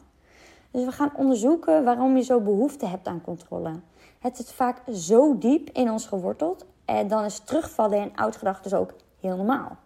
Dus 0.72 0.86
we 0.86 0.92
gaan 0.92 1.12
onderzoeken 1.16 1.84
waarom 1.84 2.18
je 2.18 2.24
zo 2.24 2.40
behoefte 2.40 2.86
hebt 2.86 3.08
aan 3.08 3.22
controle. 3.22 3.72
Het 4.20 4.40
is 4.40 4.52
vaak 4.52 4.82
zo 4.94 5.38
diep 5.38 5.70
in 5.70 5.92
ons 5.92 6.06
geworteld 6.06 6.66
en 6.86 7.08
dan 7.08 7.24
is 7.24 7.40
terugvallen 7.40 7.98
in 7.98 8.12
oud 8.16 8.36
gedachten 8.36 8.72
dus 8.72 8.80
ook 8.80 8.94
heel 9.20 9.36
normaal. 9.36 9.78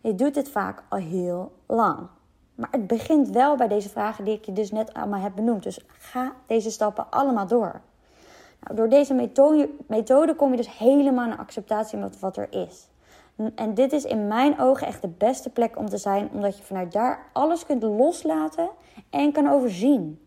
Je 0.00 0.14
doet 0.14 0.34
dit 0.34 0.48
vaak 0.48 0.82
al 0.88 0.98
heel 0.98 1.52
lang. 1.66 2.08
Maar 2.54 2.68
het 2.70 2.86
begint 2.86 3.30
wel 3.30 3.56
bij 3.56 3.68
deze 3.68 3.88
vragen 3.88 4.24
die 4.24 4.34
ik 4.34 4.44
je 4.44 4.52
dus 4.52 4.70
net 4.70 4.94
allemaal 4.94 5.20
heb 5.20 5.34
benoemd. 5.34 5.62
Dus 5.62 5.84
ga 5.88 6.32
deze 6.46 6.70
stappen 6.70 7.10
allemaal 7.10 7.46
door. 7.46 7.80
Nou, 8.60 8.76
door 8.76 8.88
deze 8.88 9.14
methode, 9.14 9.70
methode 9.86 10.34
kom 10.34 10.50
je 10.50 10.56
dus 10.56 10.78
helemaal 10.78 11.28
naar 11.28 11.38
acceptatie 11.38 11.98
met 11.98 12.20
wat 12.20 12.36
er 12.36 12.48
is. 12.50 12.88
En 13.54 13.74
dit 13.74 13.92
is 13.92 14.04
in 14.04 14.28
mijn 14.28 14.60
ogen 14.60 14.86
echt 14.86 15.02
de 15.02 15.08
beste 15.08 15.50
plek 15.50 15.78
om 15.78 15.88
te 15.88 15.96
zijn, 15.96 16.28
omdat 16.32 16.58
je 16.58 16.62
vanuit 16.62 16.92
daar 16.92 17.26
alles 17.32 17.66
kunt 17.66 17.82
loslaten 17.82 18.68
en 19.10 19.32
kan 19.32 19.48
overzien. 19.48 20.20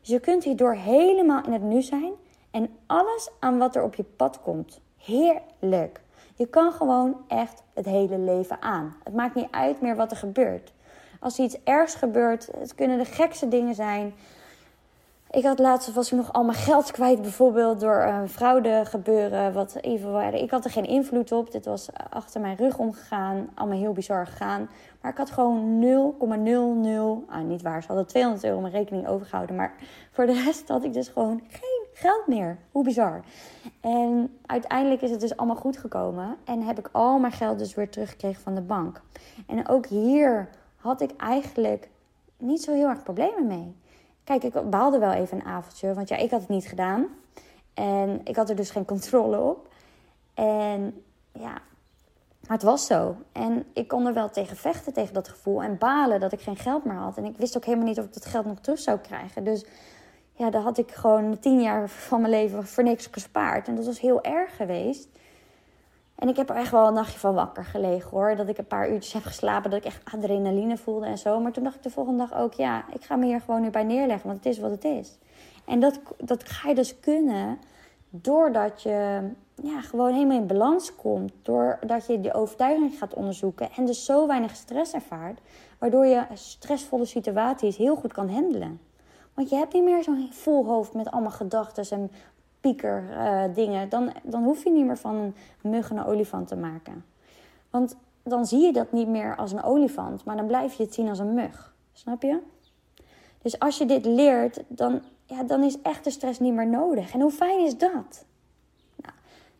Dus 0.00 0.08
je 0.08 0.20
kunt 0.20 0.44
hierdoor 0.44 0.74
helemaal 0.74 1.44
in 1.44 1.52
het 1.52 1.62
nu 1.62 1.82
zijn 1.82 2.12
en 2.50 2.68
alles 2.86 3.30
aan 3.40 3.58
wat 3.58 3.76
er 3.76 3.82
op 3.82 3.94
je 3.94 4.04
pad 4.04 4.40
komt. 4.42 4.80
Heerlijk. 4.96 6.03
Je 6.36 6.46
kan 6.46 6.72
gewoon 6.72 7.16
echt 7.28 7.62
het 7.74 7.84
hele 7.84 8.18
leven 8.18 8.62
aan. 8.62 8.96
Het 9.04 9.14
maakt 9.14 9.34
niet 9.34 9.50
uit 9.50 9.80
meer 9.80 9.96
wat 9.96 10.10
er 10.10 10.16
gebeurt. 10.16 10.72
Als 11.20 11.38
er 11.38 11.44
iets 11.44 11.62
ergs 11.64 11.94
gebeurt, 11.94 12.48
het 12.58 12.74
kunnen 12.74 12.98
de 12.98 13.04
gekste 13.04 13.48
dingen 13.48 13.74
zijn. 13.74 14.14
Ik 15.30 15.44
had 15.44 15.58
laatst 15.58 15.92
was 15.92 16.12
ik 16.12 16.18
nog 16.18 16.32
al 16.32 16.44
mijn 16.44 16.58
geld 16.58 16.90
kwijt, 16.90 17.22
bijvoorbeeld 17.22 17.80
door 17.80 18.02
een 18.02 18.28
fraude 18.28 18.82
gebeuren. 18.84 19.52
Wat 19.52 19.74
even, 19.80 20.34
ik 20.42 20.50
had 20.50 20.64
er 20.64 20.70
geen 20.70 20.86
invloed 20.86 21.32
op. 21.32 21.52
Dit 21.52 21.64
was 21.64 21.88
achter 22.10 22.40
mijn 22.40 22.56
rug 22.56 22.78
omgegaan. 22.78 23.48
Allemaal 23.54 23.78
heel 23.78 23.92
bizar 23.92 24.26
gegaan. 24.26 24.68
Maar 25.00 25.10
ik 25.10 25.18
had 25.18 25.30
gewoon 25.30 25.84
0,00. 27.26 27.30
Ah, 27.30 27.42
niet 27.42 27.62
waar. 27.62 27.82
Ze 27.82 27.88
hadden 27.88 28.06
200 28.06 28.44
euro 28.44 28.60
mijn 28.60 28.72
rekening 28.72 29.08
overgehouden. 29.08 29.56
Maar 29.56 29.74
voor 30.10 30.26
de 30.26 30.42
rest 30.44 30.68
had 30.68 30.84
ik 30.84 30.92
dus 30.92 31.08
gewoon 31.08 31.42
geen 31.48 31.73
geld 31.94 32.26
meer. 32.26 32.58
Hoe 32.70 32.84
bizar. 32.84 33.24
En 33.80 34.38
uiteindelijk 34.46 35.02
is 35.02 35.10
het 35.10 35.20
dus 35.20 35.36
allemaal 35.36 35.56
goed 35.56 35.76
gekomen. 35.76 36.36
En 36.44 36.62
heb 36.62 36.78
ik 36.78 36.88
al 36.92 37.18
mijn 37.18 37.32
geld 37.32 37.58
dus 37.58 37.74
weer 37.74 37.90
teruggekregen 37.90 38.42
van 38.42 38.54
de 38.54 38.60
bank. 38.60 39.02
En 39.46 39.68
ook 39.68 39.86
hier 39.86 40.48
had 40.76 41.00
ik 41.00 41.10
eigenlijk 41.16 41.88
niet 42.38 42.62
zo 42.62 42.72
heel 42.72 42.88
erg 42.88 43.02
problemen 43.02 43.46
mee. 43.46 43.76
Kijk, 44.24 44.42
ik 44.42 44.70
baalde 44.70 44.98
wel 44.98 45.12
even 45.12 45.40
een 45.40 45.46
avondje. 45.46 45.94
Want 45.94 46.08
ja, 46.08 46.16
ik 46.16 46.30
had 46.30 46.40
het 46.40 46.48
niet 46.48 46.66
gedaan. 46.66 47.06
En 47.74 48.20
ik 48.24 48.36
had 48.36 48.50
er 48.50 48.56
dus 48.56 48.70
geen 48.70 48.84
controle 48.84 49.38
op. 49.38 49.68
En 50.34 51.02
ja, 51.32 51.60
maar 52.40 52.56
het 52.56 52.62
was 52.62 52.86
zo. 52.86 53.16
En 53.32 53.64
ik 53.72 53.88
kon 53.88 54.06
er 54.06 54.14
wel 54.14 54.30
tegen 54.30 54.56
vechten, 54.56 54.92
tegen 54.92 55.14
dat 55.14 55.28
gevoel. 55.28 55.62
En 55.62 55.78
balen 55.78 56.20
dat 56.20 56.32
ik 56.32 56.40
geen 56.40 56.56
geld 56.56 56.84
meer 56.84 56.96
had. 56.96 57.16
En 57.16 57.24
ik 57.24 57.36
wist 57.36 57.56
ook 57.56 57.64
helemaal 57.64 57.86
niet 57.86 57.98
of 57.98 58.04
ik 58.04 58.14
dat 58.14 58.24
geld 58.24 58.46
nog 58.46 58.60
terug 58.60 58.78
zou 58.78 58.98
krijgen. 58.98 59.44
Dus 59.44 59.64
ja, 60.36 60.50
daar 60.50 60.62
had 60.62 60.78
ik 60.78 60.90
gewoon 60.90 61.38
tien 61.38 61.60
jaar 61.60 61.88
van 61.88 62.20
mijn 62.20 62.32
leven 62.32 62.66
voor 62.66 62.84
niks 62.84 63.08
gespaard. 63.10 63.68
En 63.68 63.76
dat 63.76 63.86
was 63.86 64.00
heel 64.00 64.22
erg 64.22 64.56
geweest. 64.56 65.08
En 66.14 66.28
ik 66.28 66.36
heb 66.36 66.50
er 66.50 66.56
echt 66.56 66.70
wel 66.70 66.86
een 66.86 66.94
nachtje 66.94 67.18
van 67.18 67.34
wakker 67.34 67.64
gelegen 67.64 68.10
hoor. 68.10 68.36
Dat 68.36 68.48
ik 68.48 68.58
een 68.58 68.66
paar 68.66 68.90
uurtjes 68.90 69.12
heb 69.12 69.24
geslapen, 69.24 69.70
dat 69.70 69.78
ik 69.78 69.84
echt 69.84 70.14
adrenaline 70.14 70.76
voelde 70.76 71.06
en 71.06 71.18
zo. 71.18 71.40
Maar 71.40 71.52
toen 71.52 71.64
dacht 71.64 71.76
ik 71.76 71.82
de 71.82 71.90
volgende 71.90 72.18
dag 72.18 72.38
ook, 72.38 72.52
ja, 72.52 72.84
ik 72.92 73.04
ga 73.04 73.16
me 73.16 73.26
hier 73.26 73.40
gewoon 73.40 73.60
nu 73.60 73.70
bij 73.70 73.84
neerleggen, 73.84 74.26
want 74.26 74.44
het 74.44 74.52
is 74.52 74.58
wat 74.58 74.70
het 74.70 74.84
is. 74.84 75.18
En 75.64 75.80
dat, 75.80 76.00
dat 76.18 76.48
ga 76.48 76.68
je 76.68 76.74
dus 76.74 77.00
kunnen 77.00 77.58
doordat 78.10 78.82
je 78.82 79.20
ja, 79.62 79.80
gewoon 79.80 80.12
helemaal 80.12 80.38
in 80.38 80.46
balans 80.46 80.96
komt. 80.96 81.32
Doordat 81.42 82.06
je 82.06 82.20
die 82.20 82.34
overtuiging 82.34 82.98
gaat 82.98 83.14
onderzoeken 83.14 83.68
en 83.76 83.86
dus 83.86 84.04
zo 84.04 84.26
weinig 84.26 84.56
stress 84.56 84.92
ervaart. 84.92 85.40
Waardoor 85.78 86.06
je 86.06 86.22
stressvolle 86.32 87.04
situaties 87.04 87.76
heel 87.76 87.96
goed 87.96 88.12
kan 88.12 88.28
handelen. 88.28 88.80
Want 89.34 89.48
je 89.48 89.56
hebt 89.56 89.72
niet 89.72 89.84
meer 89.84 90.02
zo'n 90.02 90.28
vol 90.30 90.66
hoofd 90.66 90.94
met 90.94 91.10
allemaal 91.10 91.30
gedachten 91.30 91.84
en 91.90 92.10
pieker 92.60 93.04
uh, 93.10 93.54
dingen. 93.54 93.88
Dan, 93.88 94.12
dan 94.22 94.44
hoef 94.44 94.64
je 94.64 94.70
niet 94.70 94.86
meer 94.86 94.98
van 94.98 95.14
een 95.14 95.34
mug 95.70 95.90
een 95.90 96.04
olifant 96.04 96.48
te 96.48 96.56
maken. 96.56 97.04
Want 97.70 97.96
dan 98.22 98.46
zie 98.46 98.60
je 98.60 98.72
dat 98.72 98.92
niet 98.92 99.08
meer 99.08 99.36
als 99.36 99.52
een 99.52 99.62
olifant, 99.62 100.24
maar 100.24 100.36
dan 100.36 100.46
blijf 100.46 100.74
je 100.74 100.82
het 100.82 100.94
zien 100.94 101.08
als 101.08 101.18
een 101.18 101.34
mug. 101.34 101.74
Snap 101.92 102.22
je? 102.22 102.38
Dus 103.42 103.58
als 103.58 103.78
je 103.78 103.86
dit 103.86 104.04
leert, 104.04 104.62
dan, 104.68 105.02
ja, 105.24 105.42
dan 105.42 105.62
is 105.62 105.80
echte 105.82 106.10
stress 106.10 106.40
niet 106.40 106.54
meer 106.54 106.66
nodig. 106.66 107.12
En 107.12 107.20
hoe 107.20 107.30
fijn 107.30 107.60
is 107.60 107.78
dat? 107.78 108.24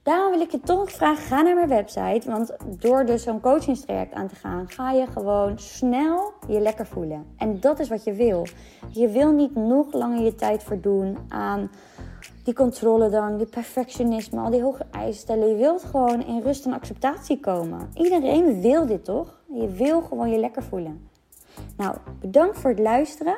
Daarom 0.04 0.30
wil 0.30 0.40
ik 0.40 0.50
je 0.50 0.60
toch 0.60 0.90
vragen, 0.90 1.24
ga 1.24 1.42
naar 1.42 1.54
mijn 1.54 1.68
website. 1.68 2.30
Want 2.30 2.56
door 2.78 3.04
dus 3.04 3.22
zo'n 3.22 3.40
coachingstraject 3.40 4.14
aan 4.14 4.28
te 4.28 4.34
gaan, 4.34 4.68
ga 4.68 4.90
je 4.90 5.06
gewoon 5.06 5.58
snel 5.58 6.32
je 6.48 6.60
lekker 6.60 6.86
voelen. 6.86 7.26
En 7.36 7.60
dat 7.60 7.78
is 7.78 7.88
wat 7.88 8.04
je 8.04 8.12
wil. 8.12 8.46
Je 8.90 9.08
wil 9.08 9.32
niet 9.32 9.54
nog 9.54 9.92
langer 9.92 10.24
je 10.24 10.34
tijd 10.34 10.62
verdoen 10.62 11.18
aan 11.28 11.70
die 12.42 12.54
controle 12.54 13.08
dan, 13.08 13.36
die 13.36 13.46
perfectionisme, 13.46 14.40
al 14.40 14.50
die 14.50 14.62
hoge 14.62 14.86
eisen 14.90 15.20
stellen. 15.20 15.48
Je 15.48 15.56
wilt 15.56 15.84
gewoon 15.84 16.26
in 16.26 16.40
rust 16.40 16.66
en 16.66 16.72
acceptatie 16.72 17.40
komen. 17.40 17.90
Iedereen 17.94 18.60
wil 18.60 18.86
dit 18.86 19.04
toch? 19.04 19.40
Je 19.54 19.68
wil 19.68 20.00
gewoon 20.00 20.30
je 20.30 20.38
lekker 20.38 20.62
voelen. 20.62 21.08
Nou, 21.76 21.96
bedankt 22.20 22.58
voor 22.58 22.70
het 22.70 22.78
luisteren. 22.78 23.36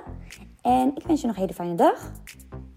En 0.63 0.97
ik 0.97 1.07
wens 1.07 1.21
je 1.21 1.27
nog 1.27 1.37
een 1.37 1.43
hele 1.43 1.55
fijne 1.55 1.75
dag. 1.75 2.13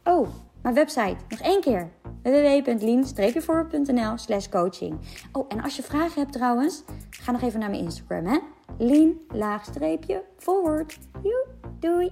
Oh, 0.03 0.27
mijn 0.61 0.75
website. 0.75 1.15
Nog 1.29 1.39
één 1.39 1.61
keer. 1.61 1.89
www.lien-voornl 2.23 4.17
slash 4.17 4.49
coaching. 4.49 4.99
Oh, 5.31 5.45
en 5.47 5.61
als 5.61 5.75
je 5.75 5.83
vragen 5.83 6.21
hebt 6.21 6.33
trouwens, 6.33 6.83
ga 7.09 7.31
nog 7.31 7.41
even 7.41 7.59
naar 7.59 7.69
mijn 7.69 7.83
Instagram, 7.83 8.25
hè. 8.25 8.39
Lien-forward. 8.77 10.97
Joe, 11.23 11.45
doei. 11.79 12.11